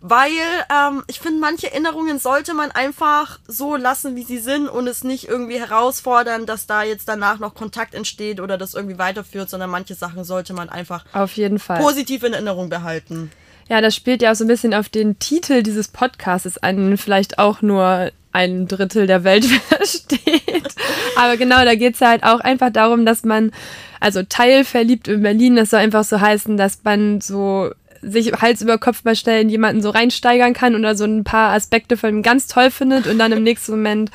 [0.00, 0.30] weil
[0.68, 5.04] ähm, ich finde, manche Erinnerungen sollte man einfach so lassen, wie sie sind und es
[5.04, 9.70] nicht irgendwie herausfordern, dass da jetzt danach noch Kontakt entsteht oder das irgendwie weiterführt, sondern
[9.70, 13.30] manche Sachen sollte man einfach auf jeden Fall positiv in Erinnerung behalten.
[13.68, 17.38] Ja, das spielt ja auch so ein bisschen auf den Titel dieses Podcasts an, vielleicht
[17.38, 20.74] auch nur ein Drittel der Welt versteht.
[21.16, 23.52] Aber genau, da geht es halt auch einfach darum, dass man,
[24.00, 27.70] also teilverliebt in Berlin, das soll einfach so heißen, dass man so
[28.02, 31.54] sich Hals über Kopf mal schnell in jemanden so reinsteigern kann oder so ein paar
[31.54, 34.10] Aspekte von ihm ganz toll findet und dann im nächsten Moment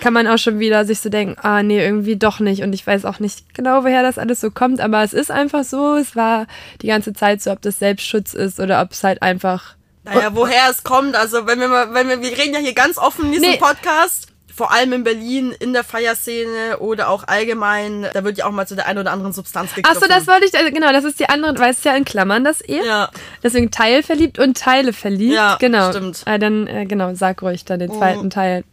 [0.00, 2.62] kann man auch schon wieder sich so denken, ah nee, irgendwie doch nicht.
[2.62, 5.64] Und ich weiß auch nicht genau, woher das alles so kommt, aber es ist einfach
[5.64, 6.46] so, es war
[6.82, 10.70] die ganze Zeit so, ob das Selbstschutz ist oder ob es halt einfach naja, woher
[10.70, 13.32] es kommt, also wenn wir mal, wenn wir, wir reden ja hier ganz offen in
[13.32, 13.56] diesem nee.
[13.56, 18.52] Podcast vor allem in Berlin in der Feierszene oder auch allgemein, da wird ja auch
[18.52, 19.96] mal zu der einen oder anderen Substanz gegriffen.
[19.96, 22.42] Achso, das wollte ich, also genau, das ist die andere, weil es ja in Klammern
[22.42, 22.82] das eh.
[22.82, 23.10] Ja.
[23.42, 25.34] Deswegen Teil verliebt und Teile verliebt.
[25.34, 25.90] Ja, genau.
[25.90, 26.22] stimmt.
[26.24, 28.30] Äh, dann, äh, genau, sag ruhig dann den zweiten oh.
[28.30, 28.64] Teil.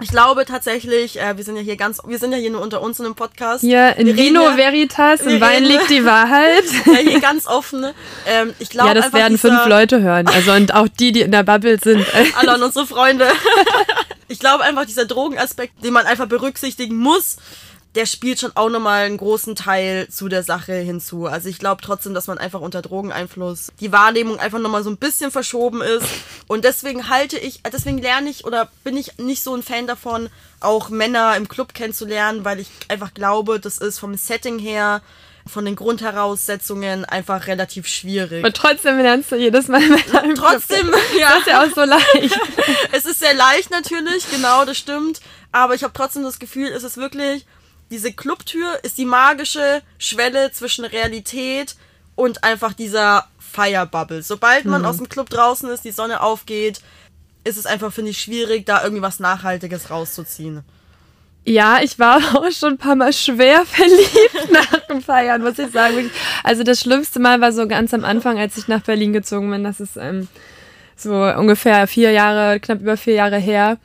[0.00, 2.80] Ich glaube tatsächlich, äh, wir sind ja hier ganz, wir sind ja hier nur unter
[2.80, 3.60] uns in einem Podcast.
[3.60, 6.64] Hier in Vino ja, Veritas, im Wein liegt die Wahrheit.
[6.86, 7.86] ja, hier ganz offen.
[8.26, 10.26] Ähm, ich glaube Ja, das werden fünf Leute hören.
[10.28, 12.04] Also und auch die, die in der Bubble sind.
[12.36, 13.26] Alle unsere Freunde.
[14.32, 17.36] ich glaube einfach, dieser Drogenaspekt, den man einfach berücksichtigen muss,
[17.94, 21.26] der spielt schon auch nochmal einen großen Teil zu der Sache hinzu.
[21.26, 24.96] Also ich glaube trotzdem, dass man einfach unter Drogeneinfluss die Wahrnehmung einfach nochmal so ein
[24.96, 26.06] bisschen verschoben ist.
[26.48, 30.30] Und deswegen halte ich, deswegen lerne ich oder bin ich nicht so ein Fan davon,
[30.60, 35.02] auch Männer im Club kennenzulernen, weil ich einfach glaube, das ist vom Setting her
[35.46, 38.44] von den Grundvoraussetzungen einfach relativ schwierig.
[38.44, 41.30] Und trotzdem lernst du jedes Mal im Trotzdem, ja.
[41.30, 42.40] Das ist ja auch so leicht.
[42.92, 45.20] es ist sehr leicht natürlich, genau, das stimmt.
[45.50, 47.44] Aber ich habe trotzdem das Gefühl, es ist wirklich
[47.92, 51.76] diese Clubtür ist die magische Schwelle zwischen Realität
[52.14, 54.22] und einfach dieser Firebubble.
[54.22, 54.86] Sobald man mhm.
[54.86, 56.80] aus dem Club draußen ist, die Sonne aufgeht,
[57.44, 60.62] ist es einfach, finde ich, schwierig, da irgendwie was Nachhaltiges rauszuziehen.
[61.44, 65.70] Ja, ich war auch schon ein paar Mal schwer verliebt nach dem Feiern, muss ich
[65.70, 66.10] sagen.
[66.44, 69.64] Also das schlimmste Mal war so ganz am Anfang, als ich nach Berlin gezogen bin.
[69.64, 70.28] Das ist ähm,
[70.96, 73.78] so ungefähr vier Jahre, knapp über vier Jahre her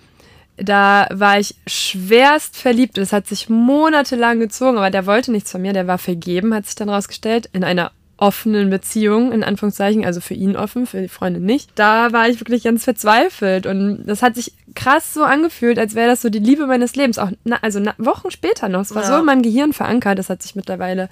[0.58, 2.98] da war ich schwerst verliebt.
[2.98, 5.74] Das hat sich monatelang gezogen, aber der wollte nichts von mir.
[5.74, 10.34] Der war vergeben, hat sich dann rausgestellt, in einer offenen Beziehung, in Anführungszeichen, also für
[10.34, 11.70] ihn offen, für die Freundin nicht.
[11.76, 16.10] Da war ich wirklich ganz verzweifelt und das hat sich krass so angefühlt, als wäre
[16.10, 17.20] das so die Liebe meines Lebens.
[17.20, 18.82] Auch na, also na, Wochen später noch.
[18.82, 19.08] Es war ja.
[19.08, 20.18] so in meinem Gehirn verankert.
[20.18, 21.10] Das hat sich mittlerweile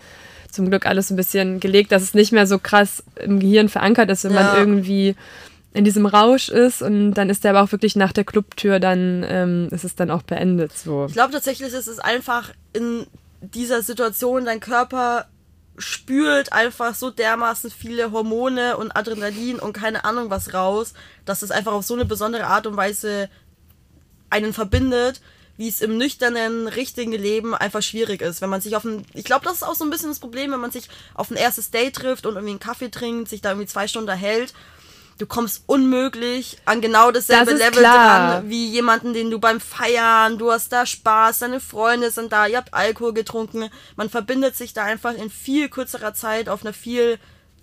[0.51, 4.09] zum Glück alles ein bisschen gelegt, dass es nicht mehr so krass im Gehirn verankert
[4.09, 4.43] ist, wenn ja.
[4.43, 5.15] man irgendwie
[5.73, 9.25] in diesem Rausch ist und dann ist der aber auch wirklich nach der Clubtür, dann
[9.27, 10.71] ähm, ist es dann auch beendet.
[10.71, 11.05] So.
[11.07, 13.05] Ich glaube tatsächlich ist es einfach in
[13.41, 15.25] dieser Situation, dein Körper
[15.77, 20.93] spült einfach so dermaßen viele Hormone und Adrenalin und keine Ahnung was raus,
[21.25, 23.29] dass es einfach auf so eine besondere Art und Weise
[24.29, 25.21] einen verbindet,
[25.57, 28.41] wie es im nüchternen, richtigen Leben einfach schwierig ist.
[28.41, 30.51] Wenn man sich auf ein, ich glaube, das ist auch so ein bisschen das Problem,
[30.51, 33.51] wenn man sich auf ein erstes Date trifft und irgendwie einen Kaffee trinkt, sich da
[33.51, 34.53] irgendwie zwei Stunden hält
[35.17, 38.41] du kommst unmöglich an genau dasselbe das Level klar.
[38.41, 42.47] dran wie jemanden, den du beim Feiern, du hast da Spaß, deine Freunde sind da,
[42.47, 43.69] ihr habt Alkohol getrunken.
[43.95, 47.17] Man verbindet sich da einfach in viel kürzerer Zeit auf einer viel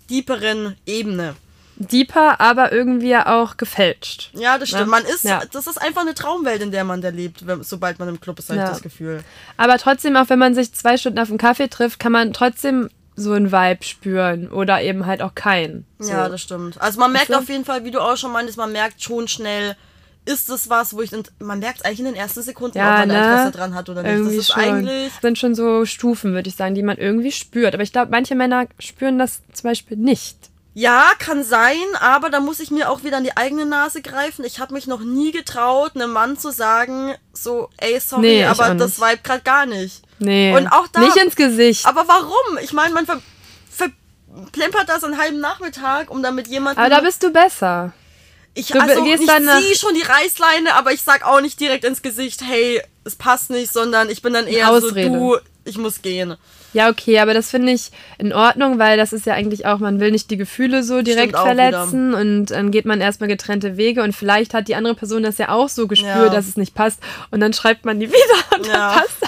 [0.09, 1.35] deeperen Ebene.
[1.75, 4.29] Deeper, aber irgendwie auch gefälscht.
[4.33, 4.83] Ja, das stimmt.
[4.83, 4.87] Ja?
[4.87, 5.41] Man ist, ja.
[5.51, 8.49] das ist einfach eine Traumwelt, in der man da lebt, sobald man im Club ist,
[8.49, 8.65] habe ja.
[8.65, 9.23] ich das Gefühl.
[9.57, 12.89] Aber trotzdem, auch wenn man sich zwei Stunden auf einen Kaffee trifft, kann man trotzdem
[13.15, 15.85] so ein Vibe spüren oder eben halt auch keinen.
[15.99, 16.11] So.
[16.11, 16.81] Ja, das stimmt.
[16.81, 19.75] Also man merkt auf jeden Fall, wie du auch schon meintest, man merkt schon schnell,
[20.25, 22.99] ist es was, wo ich, man merkt es eigentlich in den ersten Sekunden, ja, ob
[22.99, 23.15] man ne?
[23.15, 24.11] Interesse dran hat oder nicht.
[24.11, 24.63] Irgendwie das ist schon.
[24.63, 25.11] eigentlich.
[25.13, 27.73] Das sind schon so Stufen, würde ich sagen, die man irgendwie spürt.
[27.73, 30.37] Aber ich glaube, manche Männer spüren das zum Beispiel nicht.
[30.75, 34.43] Ja, kann sein, aber da muss ich mir auch wieder an die eigene Nase greifen.
[34.43, 38.73] Ich habe mich noch nie getraut, einem Mann zu sagen, so, ey, sorry, nee, aber
[38.73, 40.01] das vibe gerade gar nicht.
[40.17, 40.55] Nee.
[40.55, 41.01] Und auch da.
[41.01, 41.85] Nicht ins Gesicht.
[41.85, 42.57] Aber warum?
[42.61, 43.21] Ich meine, man ver
[43.69, 46.79] verplempert das einen halben Nachmittag, um damit jemanden.
[46.79, 47.93] Aber da bist du besser.
[48.55, 52.01] Ich, du also, ich ziehe schon die Reißleine, aber ich sag auch nicht direkt ins
[52.01, 55.11] Gesicht, hey, es passt nicht, sondern ich bin dann eher Ausrede.
[55.11, 56.37] so, du, ich muss gehen.
[56.73, 59.99] Ja, okay, aber das finde ich in Ordnung, weil das ist ja eigentlich auch, man
[59.99, 62.19] will nicht die Gefühle so direkt verletzen wieder.
[62.19, 65.49] und dann geht man erstmal getrennte Wege und vielleicht hat die andere Person das ja
[65.49, 66.29] auch so gespürt, ja.
[66.29, 66.99] dass es nicht passt
[67.31, 68.73] und dann schreibt man die wieder und ja.
[68.73, 69.23] dann passt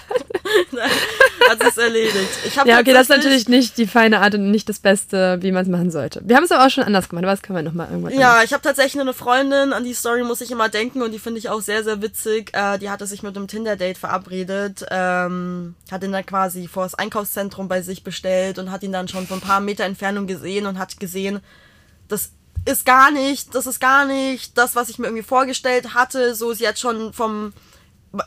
[1.49, 2.29] hat es erledigt.
[2.65, 5.63] ja, okay, das ist natürlich nicht die feine Art und nicht das Beste, wie man
[5.63, 6.21] es machen sollte.
[6.25, 8.31] Wir haben es aber auch schon anders gemacht, aber das können wir nochmal irgendwann Ja,
[8.33, 8.45] anders.
[8.45, 11.39] ich habe tatsächlich eine Freundin, an die Story muss ich immer denken und die finde
[11.39, 12.51] ich auch sehr, sehr witzig.
[12.53, 16.95] Äh, die hatte sich mit einem Tinder-Date verabredet, ähm, hat ihn dann quasi vor das
[16.95, 20.65] Einkaufszentrum bei sich bestellt und hat ihn dann schon von ein paar Meter Entfernung gesehen
[20.65, 21.39] und hat gesehen,
[22.07, 22.31] das
[22.65, 26.33] ist gar nicht, das ist gar nicht das, was ich mir irgendwie vorgestellt hatte.
[26.35, 27.53] So, sie hat schon vom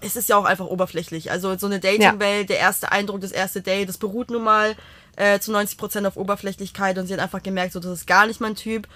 [0.01, 1.31] es ist ja auch einfach oberflächlich.
[1.31, 4.77] Also so eine Dating-Welt, der erste Eindruck, das erste Date, das beruht nun mal
[5.17, 8.41] äh, zu 90% auf Oberflächlichkeit und sie hat einfach gemerkt, so das ist gar nicht
[8.41, 8.87] mein Typ.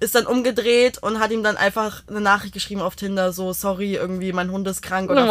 [0.00, 3.94] Ist dann umgedreht und hat ihm dann einfach eine Nachricht geschrieben auf Tinder, so sorry,
[3.94, 5.22] irgendwie mein Hund ist krank oder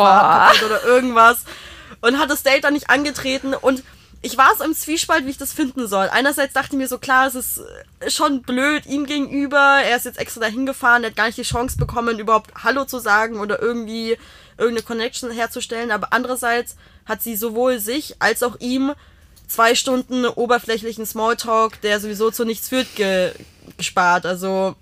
[0.66, 1.44] oder irgendwas.
[2.02, 3.84] Und hat das Date dann nicht angetreten und
[4.26, 6.08] ich war so im Zwiespalt, wie ich das finden soll.
[6.10, 7.62] Einerseits dachte ich mir so, klar, es ist
[8.08, 9.82] schon blöd ihm gegenüber.
[9.84, 12.86] Er ist jetzt extra dahin gefahren, er hat gar nicht die Chance bekommen, überhaupt Hallo
[12.86, 14.18] zu sagen oder irgendwie
[14.58, 15.92] irgendeine Connection herzustellen.
[15.92, 18.94] Aber andererseits hat sie sowohl sich als auch ihm
[19.48, 23.32] zwei Stunden oberflächlichen Smalltalk, der sowieso zu nichts führt, ge
[23.78, 24.26] gespart.
[24.26, 24.76] Also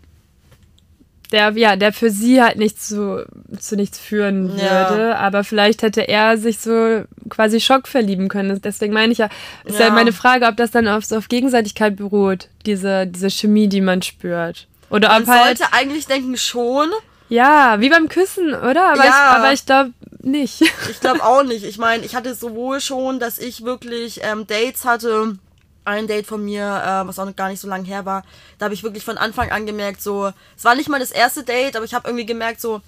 [1.32, 3.26] der, ja, der für sie halt nicht zu,
[3.58, 4.62] zu nichts führen würde.
[4.62, 5.18] Ja.
[5.18, 8.62] Aber vielleicht hätte er sich so quasi Schock verlieben können.
[8.62, 9.30] Deswegen meine ich ja,
[9.64, 13.30] ist ja, ja meine Frage, ob das dann auf, so auf Gegenseitigkeit beruht, diese, diese
[13.30, 14.68] Chemie, die man spürt.
[14.90, 16.90] Oder man ob halt, sollte eigentlich denken schon.
[17.32, 18.92] Ja, wie beim Küssen, oder?
[18.92, 19.06] Aber ja.
[19.06, 20.62] ich, aber ich glaube, nicht.
[20.90, 21.64] Ich glaube auch nicht.
[21.64, 25.38] Ich meine, ich hatte sowohl schon, dass ich wirklich ähm, Dates hatte.
[25.86, 28.24] Ein Date von mir, äh, was auch noch gar nicht so lange her war,
[28.60, 31.44] da habe ich wirklich von Anfang an gemerkt, so, es war nicht mal das erste
[31.44, 32.82] Date, aber ich habe irgendwie gemerkt, so,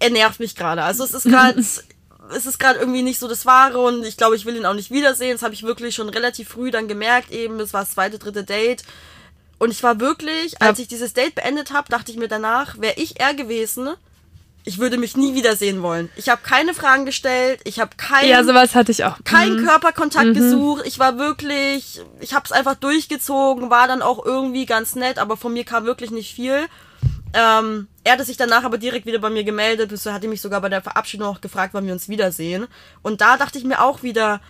[0.00, 0.82] er nervt mich gerade.
[0.82, 4.36] Also es ist gerade, es ist gerade irgendwie nicht so das Wahre und ich glaube,
[4.36, 5.32] ich will ihn auch nicht wiedersehen.
[5.32, 8.42] Das habe ich wirklich schon relativ früh dann gemerkt, eben, es war das zweite, dritte
[8.42, 8.84] Date.
[9.60, 12.94] Und ich war wirklich, als ich dieses Date beendet habe, dachte ich mir danach, wäre
[12.96, 13.90] ich er gewesen,
[14.64, 16.08] ich würde mich nie wiedersehen wollen.
[16.16, 19.18] Ich habe keine Fragen gestellt, ich habe keinen Ja, sowas hatte ich auch.
[19.24, 20.86] keinen Körperkontakt gesucht.
[20.86, 25.36] Ich war wirklich, ich habe es einfach durchgezogen, war dann auch irgendwie ganz nett, aber
[25.36, 26.66] von mir kam wirklich nicht viel.
[27.34, 30.40] Ähm, er hatte sich danach aber direkt wieder bei mir gemeldet, bis er hatte mich
[30.40, 32.66] sogar bei der Verabschiedung auch gefragt, wann wir uns wiedersehen.
[33.02, 34.40] Und da dachte ich mir auch wieder,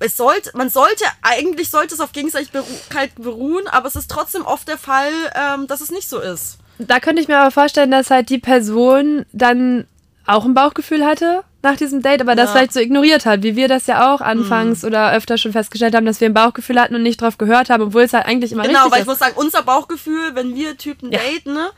[0.00, 4.68] es sollte, man sollte, eigentlich sollte es auf Gegenseitigkeit beruhen, aber es ist trotzdem oft
[4.68, 6.58] der Fall, ähm, dass es nicht so ist.
[6.78, 9.86] Da könnte ich mir aber vorstellen, dass halt die Person dann
[10.26, 12.52] auch ein Bauchgefühl hatte nach diesem Date, aber das Ja.
[12.56, 16.06] vielleicht so ignoriert hat, wie wir das ja auch anfangs oder öfter schon festgestellt haben,
[16.06, 18.62] dass wir ein Bauchgefühl hatten und nicht drauf gehört haben, obwohl es halt eigentlich immer
[18.62, 19.08] Genau, richtig weil ich ist.
[19.08, 21.18] muss sagen, unser Bauchgefühl, wenn wir Typen Ja.
[21.18, 21.70] daten, ne,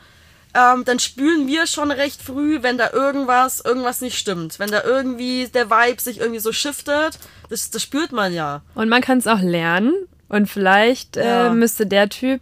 [0.53, 4.59] ähm, dann spüren wir schon recht früh, wenn da irgendwas, irgendwas nicht stimmt.
[4.59, 7.17] Wenn da irgendwie der Vibe sich irgendwie so shiftet,
[7.49, 8.61] das, das spürt man ja.
[8.75, 9.93] Und man kann es auch lernen.
[10.29, 11.47] Und vielleicht Ja.
[11.47, 12.39] äh, müsste der Typ,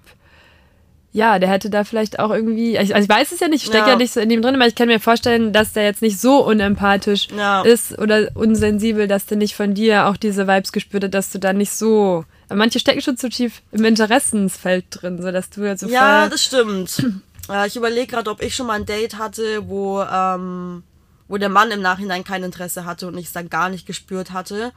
[1.12, 3.86] ja, der hätte da vielleicht auch irgendwie, also ich weiß es ja nicht, ich stecke
[3.88, 3.94] ja.
[3.94, 3.96] Ja.
[3.96, 6.46] nicht so in ihm drin, aber ich kann mir vorstellen, dass der jetzt nicht so
[6.46, 7.64] unempathisch Ja.
[7.64, 11.40] ist oder unsensibel, dass der nicht von dir auch diese Vibes gespürt hat, dass du
[11.40, 12.26] da nicht so.
[12.54, 16.44] Manche stecken schon zu tief im Interessensfeld drin, so dass du jetzt so Ja, das
[16.46, 17.04] stimmt.
[17.50, 20.84] Äh, ich überlege gerade, ob ich schon mal ein Date hatte, wo, ähm,
[21.28, 24.32] wo der Mann im Nachhinein kein Interesse hatte und ich es dann gar nicht gespürt
[24.32, 24.72] hatte.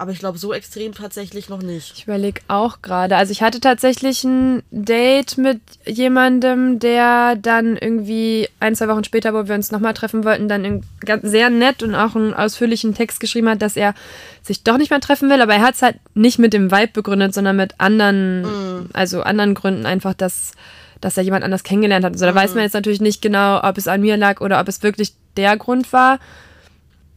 [0.00, 1.94] Aber ich glaube, so extrem tatsächlich noch nicht.
[1.96, 3.16] Ich überlege auch gerade.
[3.16, 9.34] Also ich hatte tatsächlich ein Date mit jemandem, der dann irgendwie ein, zwei Wochen später,
[9.34, 10.84] wo wir uns nochmal treffen wollten, dann
[11.22, 13.92] sehr nett und auch einen ausführlichen Text geschrieben hat, dass er
[14.40, 15.42] sich doch nicht mehr treffen will.
[15.42, 19.54] Aber er hat es halt nicht mit dem Vibe begründet, sondern mit anderen, also anderen
[19.54, 20.52] Gründen einfach, dass,
[21.00, 22.12] dass er jemand anders kennengelernt hat.
[22.12, 24.68] Also da weiß man jetzt natürlich nicht genau, ob es an mir lag oder ob
[24.68, 26.18] es wirklich der Grund war.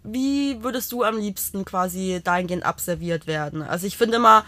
[0.03, 3.61] Wie würdest du am liebsten quasi dahingehend abserviert werden?
[3.61, 4.43] Also ich finde immer,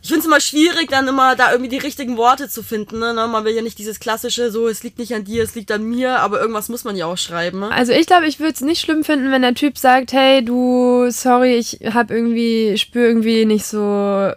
[0.00, 3.00] ich finde es immer schwierig, dann immer da irgendwie die richtigen Worte zu finden.
[3.00, 3.12] Ne?
[3.12, 5.82] Man will ja nicht dieses klassische, so es liegt nicht an dir, es liegt an
[5.82, 7.60] mir, aber irgendwas muss man ja auch schreiben.
[7.60, 7.70] Ne?
[7.70, 11.10] Also ich glaube, ich würde es nicht schlimm finden, wenn der Typ sagt, hey, du,
[11.10, 14.32] sorry, ich habe irgendwie, spüre irgendwie nicht so,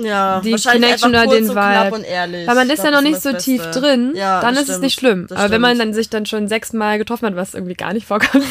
[0.00, 1.94] Ja, die Connection oder den Vibe.
[1.94, 2.46] und ehrlich.
[2.46, 3.80] weil man ist ja glaub, noch das nicht so das tief Beste.
[3.80, 5.26] drin, Ja, dann ist es stimmt, nicht schlimm.
[5.30, 5.80] Aber wenn man stimmt.
[5.88, 8.44] dann sich dann schon sechsmal getroffen hat, was irgendwie gar nicht vorkommt.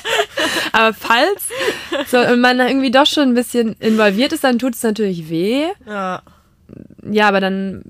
[0.72, 1.48] Aber falls
[2.10, 5.66] so, und man irgendwie doch schon ein bisschen involviert ist, dann tut es natürlich weh.
[5.86, 6.22] Ja.
[7.10, 7.82] Ja, aber dann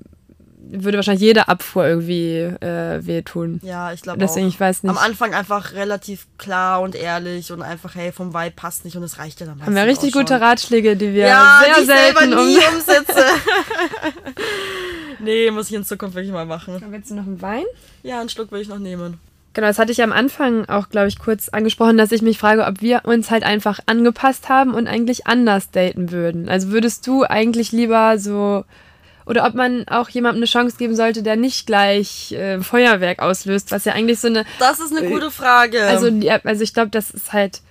[0.73, 3.59] würde wahrscheinlich jede Abfuhr irgendwie äh, wehtun.
[3.63, 4.49] Ja, ich glaube Deswegen, auch.
[4.49, 4.89] ich weiß nicht.
[4.89, 9.03] Am Anfang einfach relativ klar und ehrlich und einfach, hey, vom Vibe passt nicht und
[9.03, 10.39] es reicht ja dann Haben wir richtig gute.
[10.39, 12.75] Ratschläge, die wir Ja, sehr die ich selber selten nie um.
[12.75, 13.23] umsetze.
[15.19, 16.81] nee, muss ich in Zukunft wirklich mal machen.
[16.89, 17.65] Willst du noch einen Wein?
[18.03, 19.19] Ja, einen Schluck will ich noch nehmen.
[19.53, 22.65] Genau, das hatte ich am Anfang auch, glaube ich, kurz angesprochen, dass ich mich frage,
[22.65, 26.47] ob wir uns halt einfach angepasst haben und eigentlich anders daten würden.
[26.47, 28.63] Also würdest du eigentlich lieber so
[29.31, 33.71] oder ob man auch jemandem eine Chance geben sollte, der nicht gleich äh, Feuerwerk auslöst,
[33.71, 35.81] was ja eigentlich so eine Das ist eine gute Frage.
[35.85, 37.61] also die, also ich glaube, das ist halt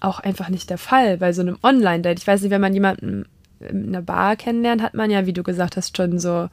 [0.00, 2.20] auch einfach nicht der Fall bei so einem Online-Date.
[2.20, 3.26] Ich weiß nicht, wenn man jemanden
[3.60, 6.48] in einer Bar kennenlernt, hat man ja, wie du gesagt hast, schon so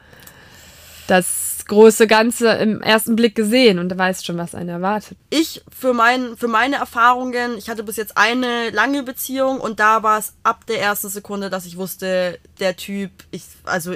[1.08, 5.18] das große Ganze im ersten Blick gesehen und weiß schon, was einen erwartet.
[5.30, 10.04] ich für, mein, für meine Erfahrungen, ich hatte bis jetzt eine lange Beziehung und da
[10.04, 13.96] war es ab der ersten Sekunde, dass ich wusste, der Typ, ich, also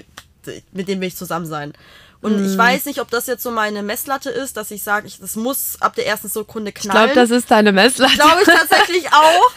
[0.71, 1.73] mit dem will ich zusammen sein.
[2.21, 5.19] Und ich weiß nicht, ob das jetzt so meine Messlatte ist, dass ich sage, ich,
[5.19, 7.11] das muss ab der ersten Sekunde Ich knallen.
[7.11, 8.15] glaube, das ist deine Messlatte.
[8.15, 9.51] Glaube ich tatsächlich auch.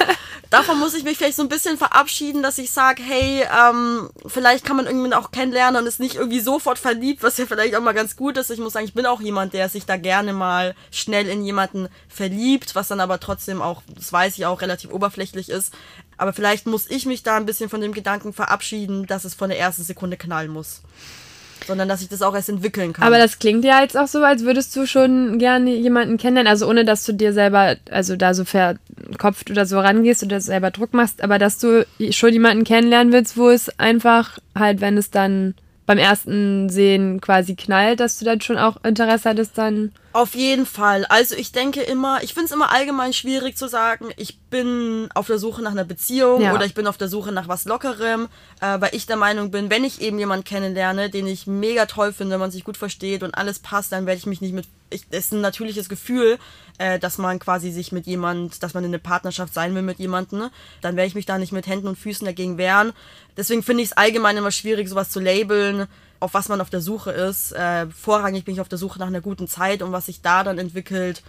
[0.51, 4.67] Davon muss ich mich vielleicht so ein bisschen verabschieden, dass ich sage, hey, ähm, vielleicht
[4.67, 7.81] kann man irgendwann auch kennenlernen und ist nicht irgendwie sofort verliebt, was ja vielleicht auch
[7.83, 8.51] mal ganz gut ist.
[8.51, 11.89] Ich muss sagen, ich bin auch jemand, der sich da gerne mal schnell in jemanden
[12.09, 15.73] verliebt, was dann aber trotzdem auch, das weiß ich auch, relativ oberflächlich ist.
[16.19, 19.49] Aber vielleicht muss ich mich da ein bisschen von dem Gedanken verabschieden, dass es von
[19.49, 20.83] der ersten Sekunde knallen muss.
[21.67, 23.07] Sondern dass ich das auch erst entwickeln kann.
[23.07, 26.51] Aber das klingt ja jetzt auch so, als würdest du schon gerne jemanden kennenlernen.
[26.51, 30.71] Also ohne, dass du dir selber, also da so verkopft oder so rangehst oder selber
[30.71, 35.11] Druck machst, aber dass du schon jemanden kennenlernen willst, wo es einfach halt, wenn es
[35.11, 35.55] dann
[35.87, 39.93] beim ersten Sehen quasi knallt, dass du dann schon auch Interesse hattest, dann.
[40.19, 41.05] Auf jeden Fall.
[41.05, 45.29] Also ich denke immer, ich finde es immer allgemein schwierig zu sagen, ich bin auf
[45.29, 46.53] der Suche nach einer Beziehung ja.
[46.53, 48.27] oder ich bin auf der Suche nach was Lockerem,
[48.61, 52.13] äh, weil ich der Meinung bin, wenn ich eben jemanden kennenlerne, den ich mega toll
[52.13, 54.67] finde, man sich gut versteht und alles passt, dann werde ich mich nicht mit.
[54.91, 56.39] Ich, es ist ein natürliches Gefühl,
[56.79, 60.01] äh, dass man quasi sich mit jemand, dass man in eine Partnerschaft sein will mit
[60.01, 60.41] jemandem.
[60.41, 60.51] Ne?
[60.81, 62.93] Dann werde ich mich da nicht mit Händen und Füßen dagegen wehren.
[63.37, 65.87] Deswegen finde ich es allgemein immer schwierig, sowas zu labeln
[66.21, 67.53] auf was man auf der Suche ist.
[67.53, 70.45] Äh, vorrangig bin ich auf der Suche nach einer guten Zeit und was sich da
[70.45, 71.23] dann entwickelt,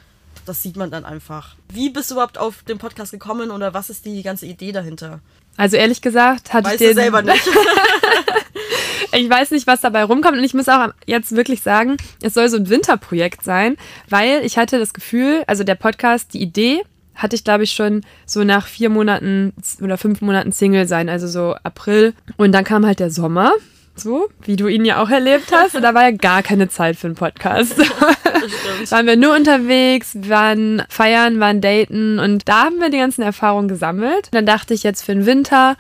[0.46, 1.56] das sieht man dann einfach.
[1.72, 5.20] Wie bist du überhaupt auf den Podcast gekommen oder was ist die ganze Idee dahinter?
[5.58, 7.46] Also ehrlich gesagt hatte weißt ich den du selber nicht.
[9.12, 12.50] ich weiß nicht, was dabei rumkommt und ich muss auch jetzt wirklich sagen, es soll
[12.50, 13.76] so ein Winterprojekt sein,
[14.10, 16.82] weil ich hatte das Gefühl, also der Podcast, die Idee
[17.16, 21.28] hatte ich, glaube ich, schon so nach vier Monaten oder fünf Monaten Single sein, also
[21.28, 22.14] so April.
[22.38, 23.52] Und dann kam halt der Sommer
[24.00, 25.76] so, wie du ihn ja auch erlebt hast.
[25.76, 27.78] Und da war ja gar keine Zeit für einen Podcast.
[28.90, 33.68] waren wir nur unterwegs, waren feiern, waren daten und da haben wir die ganzen Erfahrungen
[33.68, 34.30] gesammelt.
[34.32, 35.76] Dann dachte ich jetzt für den Winter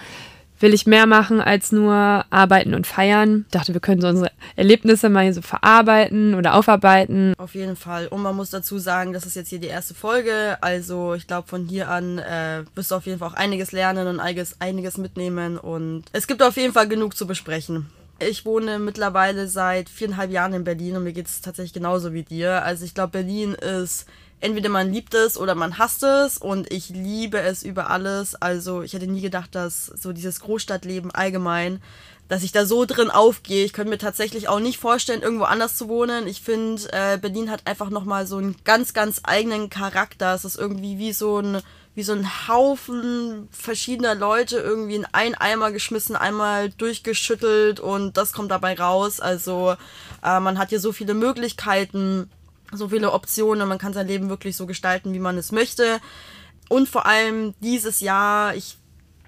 [0.59, 3.45] will ich mehr machen als nur arbeiten und feiern.
[3.47, 7.34] Ich dachte, wir können so unsere Erlebnisse mal so verarbeiten oder aufarbeiten.
[7.38, 8.07] Auf jeden Fall.
[8.07, 10.57] Und man muss dazu sagen, das ist jetzt hier die erste Folge.
[10.61, 14.07] Also ich glaube, von hier an äh, wirst du auf jeden Fall auch einiges lernen
[14.07, 15.57] und einiges, einiges mitnehmen.
[15.57, 17.89] Und es gibt auf jeden Fall genug zu besprechen.
[18.20, 22.24] Ich wohne mittlerweile seit viereinhalb Jahren in Berlin und mir geht es tatsächlich genauso wie
[22.24, 22.63] dir.
[22.63, 24.07] Also ich glaube, Berlin ist
[24.41, 28.36] entweder man liebt es oder man hasst es und ich liebe es über alles.
[28.36, 31.82] Also ich hätte nie gedacht, dass so dieses Großstadtleben allgemein,
[32.28, 33.63] dass ich da so drin aufgehe.
[33.63, 36.28] Ich könnte mir tatsächlich auch nicht vorstellen, irgendwo anders zu wohnen.
[36.28, 40.34] Ich finde, äh, Berlin hat einfach nochmal so einen ganz, ganz eigenen Charakter.
[40.34, 41.61] Es ist irgendwie wie so ein
[42.00, 48.32] wie so ein Haufen verschiedener Leute irgendwie in einen Eimer geschmissen, einmal durchgeschüttelt und das
[48.32, 49.20] kommt dabei raus.
[49.20, 49.76] Also
[50.24, 52.30] äh, man hat hier so viele Möglichkeiten,
[52.72, 56.00] so viele Optionen, man kann sein Leben wirklich so gestalten, wie man es möchte.
[56.70, 58.78] Und vor allem dieses Jahr, ich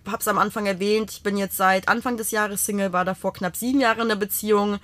[0.08, 3.34] habe es am Anfang erwähnt, ich bin jetzt seit Anfang des Jahres Single, war davor
[3.34, 4.80] knapp sieben Jahre in der Beziehung.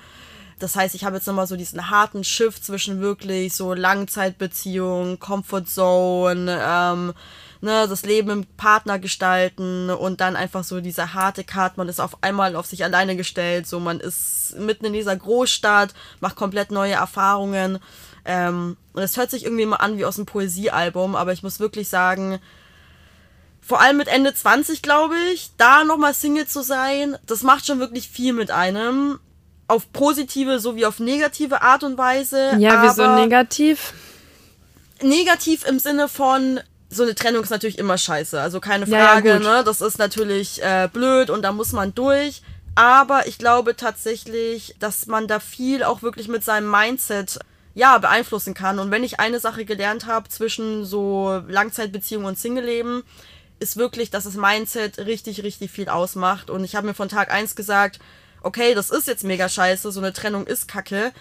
[0.59, 5.67] Das heißt, ich habe jetzt nochmal so diesen harten Shift zwischen wirklich so Langzeitbeziehung, Comfort
[5.67, 7.13] Zone, ähm,
[7.61, 11.99] ne, das Leben im Partner gestalten und dann einfach so dieser harte Cut, man ist
[11.99, 16.71] auf einmal auf sich alleine gestellt, so man ist mitten in dieser Großstadt, macht komplett
[16.71, 17.79] neue Erfahrungen.
[18.25, 21.59] Ähm, und es hört sich irgendwie immer an wie aus einem Poesiealbum, aber ich muss
[21.59, 22.39] wirklich sagen,
[23.67, 27.79] vor allem mit Ende 20, glaube ich, da nochmal Single zu sein, das macht schon
[27.79, 29.19] wirklich viel mit einem.
[29.67, 32.55] Auf positive sowie auf negative Art und Weise.
[32.57, 33.93] Ja, wieso negativ?
[35.01, 38.39] Negativ im Sinne von, so eine Trennung ist natürlich immer scheiße.
[38.39, 39.63] Also keine Frage, ja, ja, ne?
[39.63, 42.41] Das ist natürlich äh, blöd und da muss man durch.
[42.75, 47.39] Aber ich glaube tatsächlich, dass man da viel auch wirklich mit seinem Mindset
[47.73, 48.79] ja, beeinflussen kann.
[48.79, 53.03] Und wenn ich eine Sache gelernt habe zwischen so Langzeitbeziehung und Single-Leben,
[53.59, 56.49] ist wirklich, dass das Mindset richtig, richtig viel ausmacht.
[56.49, 57.99] Und ich habe mir von Tag eins gesagt,
[58.41, 61.11] okay, das ist jetzt mega scheiße, so eine Trennung ist kacke.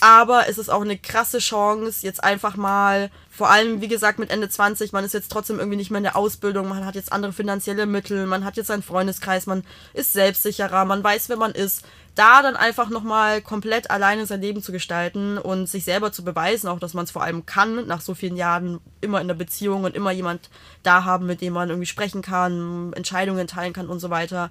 [0.00, 4.30] Aber es ist auch eine krasse Chance, jetzt einfach mal, vor allem wie gesagt mit
[4.30, 7.12] Ende 20, man ist jetzt trotzdem irgendwie nicht mehr in der Ausbildung, man hat jetzt
[7.12, 11.52] andere finanzielle Mittel, man hat jetzt einen Freundeskreis, man ist selbstsicherer, man weiß, wer man
[11.52, 11.84] ist.
[12.14, 16.68] Da dann einfach nochmal komplett alleine sein Leben zu gestalten und sich selber zu beweisen,
[16.68, 19.84] auch dass man es vor allem kann, nach so vielen Jahren immer in der Beziehung
[19.84, 20.48] und immer jemand
[20.82, 24.50] da haben, mit dem man irgendwie sprechen kann, Entscheidungen teilen kann und so weiter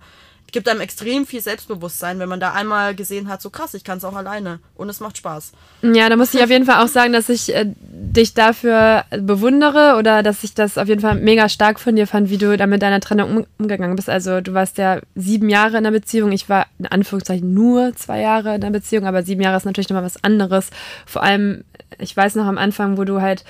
[0.52, 3.98] gibt einem extrem viel Selbstbewusstsein, wenn man da einmal gesehen hat, so krass, ich kann
[3.98, 5.52] es auch alleine und es macht Spaß.
[5.82, 9.96] Ja, da muss ich auf jeden Fall auch sagen, dass ich äh, dich dafür bewundere
[9.98, 12.68] oder dass ich das auf jeden Fall mega stark von dir fand, wie du da
[12.68, 14.10] mit deiner Trennung um, umgegangen bist.
[14.10, 18.22] Also du warst ja sieben Jahre in der Beziehung, ich war in Anführungszeichen nur zwei
[18.22, 20.70] Jahre in der Beziehung, aber sieben Jahre ist natürlich nochmal was anderes.
[21.06, 21.64] Vor allem,
[21.98, 23.44] ich weiß noch am Anfang, wo du halt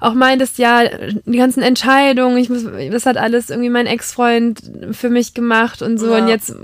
[0.00, 0.82] auch meintest, ja,
[1.24, 4.62] die ganzen Entscheidungen, ich muss, das hat alles irgendwie mein Ex-Freund
[4.92, 6.18] für mich gemacht und so ja.
[6.18, 6.54] und jetzt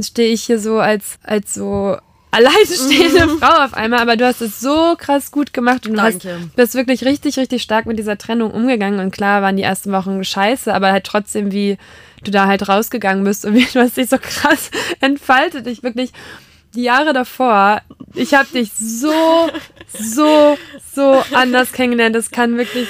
[0.00, 1.96] stehe ich hier so als, als so
[2.34, 3.38] alleinstehende mhm.
[3.38, 6.74] Frau auf einmal, aber du hast es so krass gut gemacht und du hast, bist
[6.74, 8.98] wirklich richtig, richtig stark mit dieser Trennung umgegangen.
[8.98, 11.78] Und klar waren die ersten Wochen scheiße, aber halt trotzdem, wie
[12.24, 14.70] du da halt rausgegangen bist und wie du hast dich so krass
[15.00, 15.68] entfaltet.
[15.68, 16.12] Ich wirklich
[16.74, 17.80] die Jahre davor,
[18.14, 19.12] ich habe dich so,
[19.92, 20.58] so,
[20.94, 22.14] so anders kennengelernt.
[22.14, 22.88] Das kann wirklich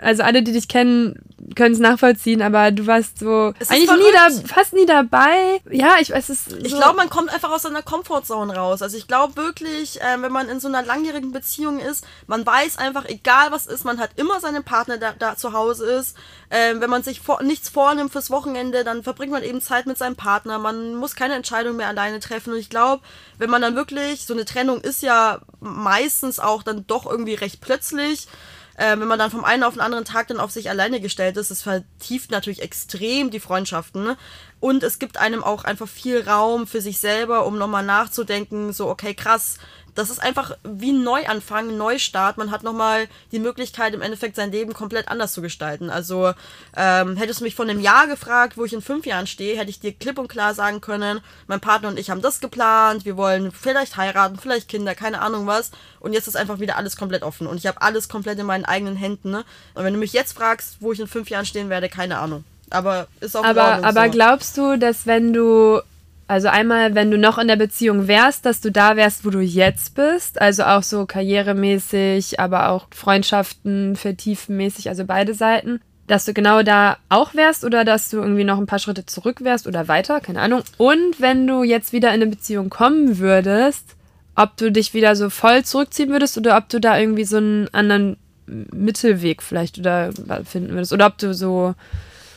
[0.00, 1.18] also alle, die dich kennen,
[1.54, 5.60] können es nachvollziehen, aber du warst so eigentlich nie da, fast nie dabei.
[5.70, 6.46] Ja, ich weiß es.
[6.46, 6.56] So.
[6.56, 8.82] Ich glaube, man kommt einfach aus seiner Komfortzone raus.
[8.82, 12.78] Also ich glaube wirklich, äh, wenn man in so einer langjährigen Beziehung ist, man weiß
[12.78, 16.16] einfach, egal was ist, man hat immer seinen Partner, der da zu Hause ist.
[16.48, 19.98] Äh, wenn man sich vor, nichts vornimmt fürs Wochenende, dann verbringt man eben Zeit mit
[19.98, 20.58] seinem Partner.
[20.58, 22.52] Man muss keine Entscheidung mehr alleine treffen.
[22.52, 23.02] Und ich glaube,
[23.38, 27.60] wenn man dann wirklich, so eine Trennung ist ja meistens auch dann doch irgendwie recht
[27.60, 28.28] plötzlich
[28.76, 31.36] äh, wenn man dann vom einen auf den anderen Tag dann auf sich alleine gestellt
[31.36, 34.04] ist, das vertieft natürlich extrem die Freundschaften.
[34.04, 34.16] Ne?
[34.60, 38.88] Und es gibt einem auch einfach viel Raum für sich selber, um nochmal nachzudenken, so,
[38.88, 39.58] okay, krass,
[39.96, 42.36] das ist einfach wie ein Neuanfang, ein Neustart.
[42.36, 45.90] Man hat nochmal die Möglichkeit, im Endeffekt sein Leben komplett anders zu gestalten.
[45.90, 46.32] Also
[46.76, 49.70] ähm, hättest du mich vor einem Jahr gefragt, wo ich in fünf Jahren stehe, hätte
[49.70, 53.16] ich dir klipp und klar sagen können, mein Partner und ich haben das geplant, wir
[53.16, 55.70] wollen vielleicht heiraten, vielleicht Kinder, keine Ahnung was.
[55.98, 57.46] Und jetzt ist einfach wieder alles komplett offen.
[57.46, 59.30] Und ich habe alles komplett in meinen eigenen Händen.
[59.30, 59.44] Ne?
[59.74, 62.44] Und wenn du mich jetzt fragst, wo ich in fünf Jahren stehen werde, keine Ahnung.
[62.70, 64.10] Aber ist auch aber, aber so.
[64.10, 65.80] glaubst du, dass wenn du
[66.28, 69.40] also einmal, wenn du noch in der Beziehung wärst, dass du da wärst, wo du
[69.40, 70.40] jetzt bist.
[70.40, 75.80] Also auch so karrieremäßig, aber auch Freundschaften vertiefenmäßig, also beide Seiten.
[76.08, 79.42] Dass du genau da auch wärst oder dass du irgendwie noch ein paar Schritte zurück
[79.42, 80.62] wärst oder weiter, keine Ahnung.
[80.78, 83.96] Und wenn du jetzt wieder in eine Beziehung kommen würdest,
[84.36, 87.68] ob du dich wieder so voll zurückziehen würdest oder ob du da irgendwie so einen
[87.72, 88.16] anderen
[88.46, 90.10] Mittelweg vielleicht oder
[90.44, 90.92] finden würdest.
[90.92, 91.74] Oder ob du so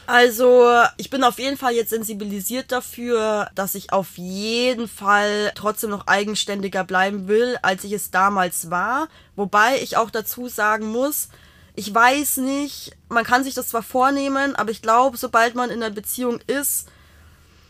[0.10, 5.91] also, ich bin auf jeden Fall jetzt sensibilisiert dafür, dass ich auf jeden Fall trotzdem
[5.91, 9.07] noch eigenständiger bleiben will, als ich es damals war.
[9.36, 11.30] Wobei ich auch dazu sagen muss,
[11.76, 15.84] ich weiß nicht, man kann sich das zwar vornehmen, aber ich glaube, sobald man in
[15.84, 16.88] einer Beziehung ist,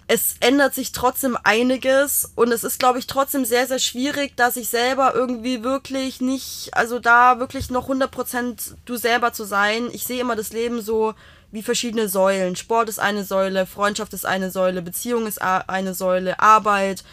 [0.07, 4.55] es ändert sich trotzdem einiges und es ist, glaube ich, trotzdem sehr, sehr schwierig, dass
[4.55, 9.89] ich selber irgendwie wirklich nicht, also da wirklich noch 100% du selber zu sein.
[9.91, 11.13] Ich sehe immer das Leben so,
[11.51, 12.55] wie verschiedene Säulen.
[12.55, 17.03] Sport ist eine Säule, Freundschaft ist eine Säule, Beziehung ist eine Säule, Arbeit.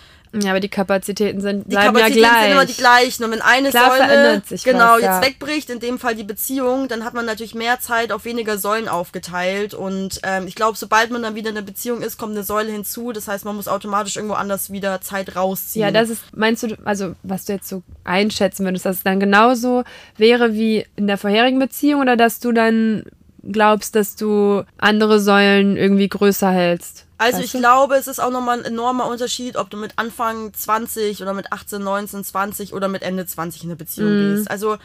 [0.42, 3.24] Ja, aber die Kapazitäten sind, die Kapazitäten ja sind immer die gleichen.
[3.24, 5.20] Und wenn eine Klar Säule genau was, ja.
[5.20, 8.58] jetzt wegbricht, in dem Fall die Beziehung, dann hat man natürlich mehr Zeit auf weniger
[8.58, 9.74] Säulen aufgeteilt.
[9.74, 12.72] Und ähm, ich glaube, sobald man dann wieder in einer Beziehung ist, kommt eine Säule
[12.72, 13.12] hinzu.
[13.12, 15.84] Das heißt, man muss automatisch irgendwo anders wieder Zeit rausziehen.
[15.84, 19.20] Ja, das ist, meinst du, also was du jetzt so einschätzen würdest, dass es dann
[19.20, 19.84] genauso
[20.16, 23.04] wäre wie in der vorherigen Beziehung oder dass du dann
[23.52, 27.06] glaubst, dass du andere Säulen irgendwie größer hältst.
[27.18, 27.58] Also ich du?
[27.58, 31.52] glaube, es ist auch nochmal ein enormer Unterschied, ob du mit Anfang 20 oder mit
[31.52, 34.36] 18, 19, 20 oder mit Ende 20 in eine Beziehung mhm.
[34.36, 34.50] gehst.
[34.50, 34.76] Also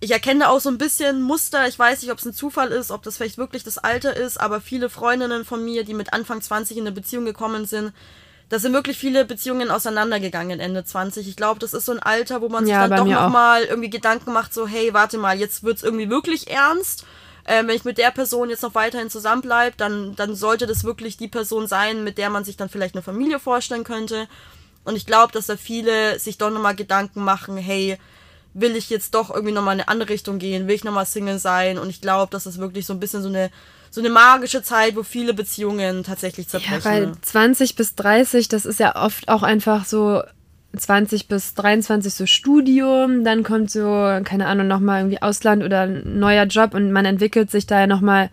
[0.00, 1.68] ich erkenne auch so ein bisschen Muster.
[1.68, 4.40] Ich weiß nicht, ob es ein Zufall ist, ob das vielleicht wirklich das Alter ist,
[4.40, 7.92] aber viele Freundinnen von mir, die mit Anfang 20 in eine Beziehung gekommen sind,
[8.48, 11.28] da sind wirklich viele Beziehungen auseinandergegangen Ende 20.
[11.28, 13.90] Ich glaube, das ist so ein Alter, wo man sich ja, dann doch nochmal irgendwie
[13.90, 17.04] Gedanken macht, so, hey, warte mal, jetzt wird es irgendwie wirklich ernst
[17.48, 21.16] äh, wenn ich mit der Person jetzt noch weiterhin zusammenbleibe, dann, dann sollte das wirklich
[21.16, 24.28] die Person sein, mit der man sich dann vielleicht eine Familie vorstellen könnte.
[24.84, 27.98] Und ich glaube, dass da viele sich doch nochmal Gedanken machen, hey,
[28.52, 31.38] will ich jetzt doch irgendwie nochmal in eine andere Richtung gehen, will ich nochmal Single
[31.38, 31.78] sein?
[31.78, 33.50] Und ich glaube, dass das wirklich so ein bisschen so eine,
[33.90, 36.78] so eine magische Zeit, wo viele Beziehungen tatsächlich zerbrechen.
[36.78, 40.22] Ja, weil 20 bis 30, das ist ja oft auch einfach so
[40.76, 46.18] 20 bis 23 so Studium, dann kommt so, keine Ahnung, nochmal irgendwie Ausland oder ein
[46.18, 48.30] neuer Job und man entwickelt sich da ja nochmal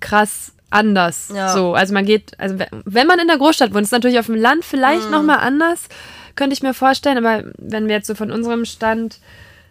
[0.00, 1.30] krass anders.
[1.34, 1.50] Ja.
[1.50, 4.34] So, also man geht, also wenn man in der Großstadt wohnt, ist natürlich auf dem
[4.34, 5.12] Land vielleicht mhm.
[5.12, 5.88] nochmal anders,
[6.36, 9.20] könnte ich mir vorstellen, aber wenn wir jetzt so von unserem Stand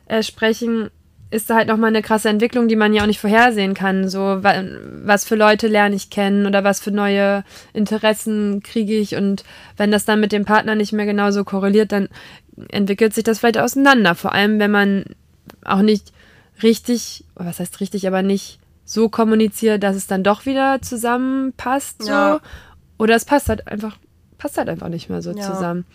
[0.06, 0.90] äh, sprechen,
[1.34, 4.08] ist da halt nochmal eine krasse Entwicklung, die man ja auch nicht vorhersehen kann.
[4.08, 9.16] So, was für Leute lerne ich kennen oder was für neue Interessen kriege ich.
[9.16, 9.44] Und
[9.76, 12.08] wenn das dann mit dem Partner nicht mehr genauso korreliert, dann
[12.70, 14.14] entwickelt sich das vielleicht auseinander.
[14.14, 15.06] Vor allem, wenn man
[15.66, 16.14] auch nicht
[16.62, 22.04] richtig, was heißt richtig, aber nicht so kommuniziert, dass es dann doch wieder zusammenpasst.
[22.04, 22.12] So.
[22.12, 22.40] Ja.
[23.00, 23.98] Oder es passt halt einfach,
[24.38, 25.42] passt halt einfach nicht mehr so ja.
[25.42, 25.86] zusammen.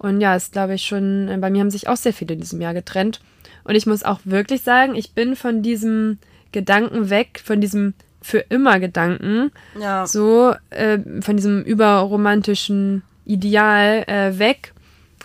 [0.00, 2.60] Und ja, ist glaube ich schon, bei mir haben sich auch sehr viele in diesem
[2.60, 3.20] Jahr getrennt.
[3.64, 6.18] Und ich muss auch wirklich sagen, ich bin von diesem
[6.52, 7.92] Gedanken weg, von diesem
[8.22, 10.06] für immer Gedanken, ja.
[10.06, 14.72] so äh, von diesem überromantischen Ideal äh, weg,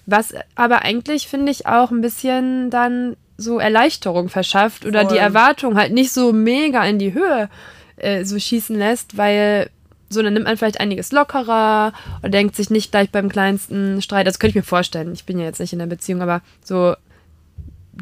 [0.06, 5.14] was aber eigentlich finde ich auch ein bisschen dann so Erleichterung verschafft oder Voll.
[5.14, 7.50] die Erwartung halt nicht so mega in die Höhe
[7.98, 9.70] äh, so schießen lässt, weil
[10.10, 14.28] so, dann nimmt man vielleicht einiges lockerer und denkt sich nicht gleich beim kleinsten Streit.
[14.28, 15.14] Das könnte ich mir vorstellen.
[15.14, 16.96] Ich bin ja jetzt nicht in der Beziehung, aber so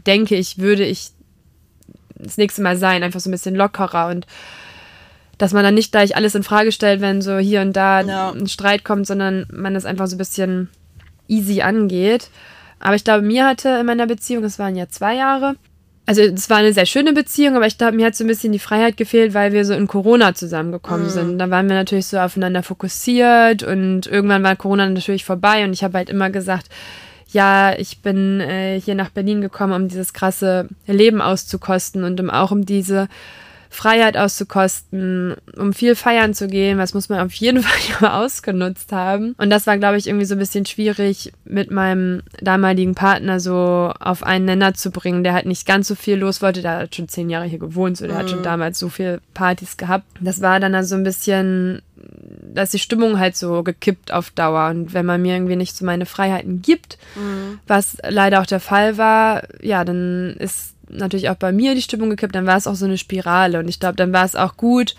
[0.06, 1.12] denke ich, würde ich
[2.16, 4.28] das nächste Mal sein, einfach so ein bisschen lockerer und
[5.38, 8.32] dass man dann nicht gleich alles in Frage stellt, wenn so hier und da ja.
[8.32, 10.70] ein Streit kommt, sondern man das einfach so ein bisschen
[11.28, 12.30] easy angeht.
[12.80, 15.56] Aber ich glaube, mir hatte in meiner Beziehung, das waren ja zwei Jahre,
[16.06, 18.52] also es war eine sehr schöne Beziehung, aber ich glaube, mir hat so ein bisschen
[18.52, 21.12] die Freiheit gefehlt, weil wir so in Corona zusammengekommen mhm.
[21.12, 21.40] sind.
[21.40, 25.84] Da waren wir natürlich so aufeinander fokussiert und irgendwann war Corona natürlich vorbei und ich
[25.84, 26.68] habe halt immer gesagt,
[27.32, 32.30] ja, ich bin äh, hier nach Berlin gekommen, um dieses krasse Leben auszukosten und um
[32.30, 33.08] auch um diese
[33.74, 39.36] Freiheit auszukosten, um viel feiern zu gehen, was muss man auf jeden Fall ausgenutzt haben.
[39.38, 43.92] Und das war, glaube ich, irgendwie so ein bisschen schwierig mit meinem damaligen Partner so
[44.00, 46.62] auf einen Nenner zu bringen, der halt nicht ganz so viel los wollte.
[46.62, 48.20] Der hat schon zehn Jahre hier gewohnt, so der mhm.
[48.20, 48.44] hat schon mhm.
[48.44, 50.06] damals so viel Partys gehabt.
[50.20, 51.82] Das war dann also ein bisschen
[52.54, 54.70] dass die Stimmung halt so gekippt auf Dauer.
[54.70, 57.60] Und wenn man mir irgendwie nicht so meine Freiheiten gibt, mhm.
[57.68, 62.10] was leider auch der Fall war, ja, dann ist natürlich auch bei mir die Stimmung
[62.10, 63.60] gekippt, dann war es auch so eine Spirale.
[63.60, 64.96] Und ich glaube, dann war es auch gut,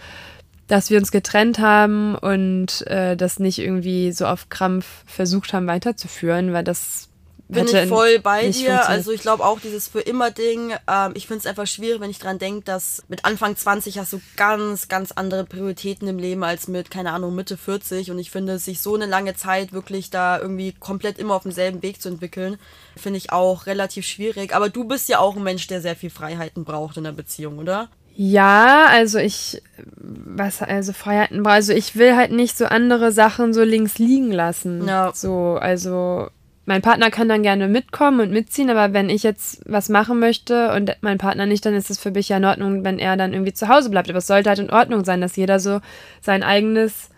[0.67, 5.67] dass wir uns getrennt haben und äh, das nicht irgendwie so auf Krampf versucht haben
[5.67, 7.09] weiterzuführen, weil das
[7.55, 8.89] bin ich voll bei dir.
[8.89, 10.75] Also ich glaube auch dieses für immer Ding.
[10.89, 14.13] Ähm, ich finde es einfach schwierig, wenn ich dran denke, dass mit Anfang 20 hast
[14.13, 18.11] du ganz, ganz andere Prioritäten im Leben als mit, keine Ahnung, Mitte 40.
[18.11, 21.83] Und ich finde, sich so eine lange Zeit wirklich da irgendwie komplett immer auf demselben
[21.83, 22.59] Weg zu entwickeln,
[22.97, 24.55] finde ich auch relativ schwierig.
[24.55, 27.59] Aber du bist ja auch ein Mensch, der sehr viel Freiheiten braucht in der Beziehung,
[27.59, 27.89] oder?
[28.17, 29.61] Ja, also ich,
[29.97, 34.87] was, also Freiheiten, also ich will halt nicht so andere Sachen so links liegen lassen.
[34.87, 35.11] Ja.
[35.13, 36.29] So, also
[36.67, 40.73] mein Partner kann dann gerne mitkommen und mitziehen, aber wenn ich jetzt was machen möchte
[40.73, 43.35] und mein Partner nicht, dann ist es für mich ja in Ordnung, wenn er dann
[43.35, 44.09] irgendwie zu Hause bleibt.
[44.09, 45.81] Aber es sollte halt in Ordnung sein, dass jeder so
[46.23, 47.11] sein eigenes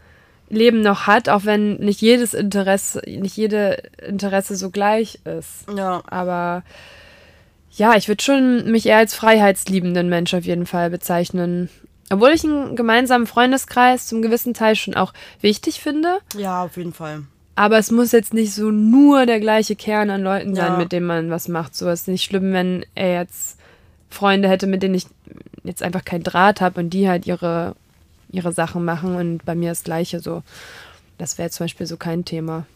[0.49, 5.67] Leben noch hat, auch wenn nicht jedes Interesse, nicht jede Interesse so gleich ist.
[5.77, 6.03] Ja.
[6.07, 6.63] Aber
[7.71, 11.69] ja, ich würde schon mich eher als freiheitsliebenden Mensch auf jeden Fall bezeichnen.
[12.11, 16.19] Obwohl ich einen gemeinsamen Freundeskreis zum gewissen Teil schon auch wichtig finde.
[16.37, 17.25] Ja, auf jeden Fall.
[17.57, 20.77] Aber es muss jetzt nicht so nur der gleiche Kern an Leuten sein, ja.
[20.77, 21.75] mit dem man was macht.
[21.75, 23.59] So ist nicht schlimm, wenn er jetzt
[24.11, 25.07] Freunde hätte, mit denen ich
[25.65, 27.75] jetzt einfach keinen Draht habe und die halt ihre,
[28.31, 30.43] ihre Sachen machen und bei mir das Gleiche so.
[31.17, 32.67] Das wäre zum Beispiel so kein Thema.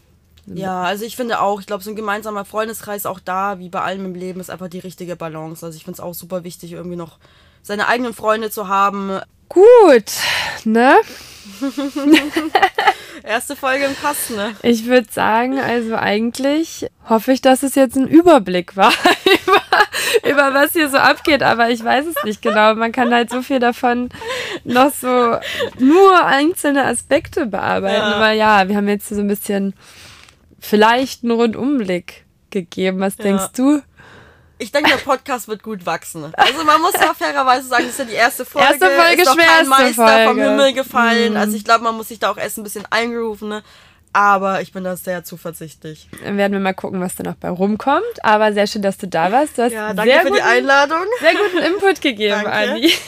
[0.47, 3.81] Ja, also ich finde auch, ich glaube, so ein gemeinsamer Freundeskreis auch da, wie bei
[3.81, 5.63] allem im Leben, ist einfach die richtige Balance.
[5.63, 7.19] Also ich finde es auch super wichtig, irgendwie noch
[7.61, 9.19] seine eigenen Freunde zu haben.
[9.47, 10.11] Gut,
[10.65, 10.95] ne?
[13.23, 14.55] Erste Folge im Kasten, ne?
[14.63, 18.91] Ich würde sagen, also eigentlich hoffe ich, dass es jetzt ein Überblick war
[20.23, 22.75] über, über was hier so abgeht, aber ich weiß es nicht genau.
[22.75, 24.09] Man kann halt so viel davon
[24.63, 25.37] noch so
[25.79, 27.95] nur einzelne Aspekte bearbeiten.
[27.95, 28.15] Ja.
[28.15, 29.73] Aber ja, wir haben jetzt so ein bisschen
[30.59, 32.99] vielleicht einen Rundumblick gegeben.
[32.99, 33.23] Was ja.
[33.23, 33.81] denkst du?
[34.61, 36.31] Ich denke, der Podcast wird gut wachsen.
[36.35, 38.67] Also man muss ja fairerweise sagen, das ist ja die erste Folge.
[38.67, 40.27] Erste Folge, ist doch kein Meister Folge.
[40.27, 41.33] vom Himmel gefallen.
[41.33, 41.37] Mhm.
[41.39, 43.49] Also ich glaube, man muss sich da auch erst ein bisschen eingerufen.
[43.49, 43.63] Ne?
[44.13, 46.09] Aber ich bin da sehr zuversichtlich.
[46.23, 48.03] Dann werden wir mal gucken, was da noch bei rumkommt.
[48.23, 49.57] Aber sehr schön, dass du da warst.
[49.57, 51.05] Du hast ja, danke für guten, die Einladung.
[51.21, 52.91] Sehr guten Input gegeben, Andi.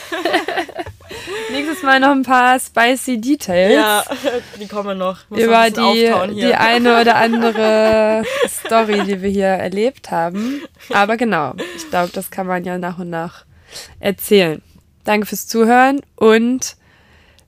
[1.51, 3.73] Nächstes Mal noch ein paar spicy Details.
[3.73, 4.03] Ja,
[4.59, 5.29] die kommen noch.
[5.29, 10.61] Muss über die, die eine oder andere Story, die wir hier erlebt haben.
[10.91, 13.45] Aber genau, ich glaube, das kann man ja nach und nach
[13.99, 14.61] erzählen.
[15.03, 16.75] Danke fürs Zuhören und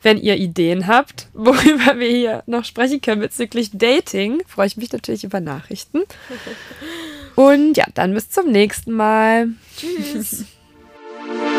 [0.06, 4.94] wenn ihr Ideen habt, worüber wir hier noch sprechen können bezüglich Dating, freue ich mich
[4.94, 6.04] natürlich über Nachrichten.
[7.36, 9.50] Und ja, dann bis zum nächsten Mal.
[9.76, 10.46] Tschüss.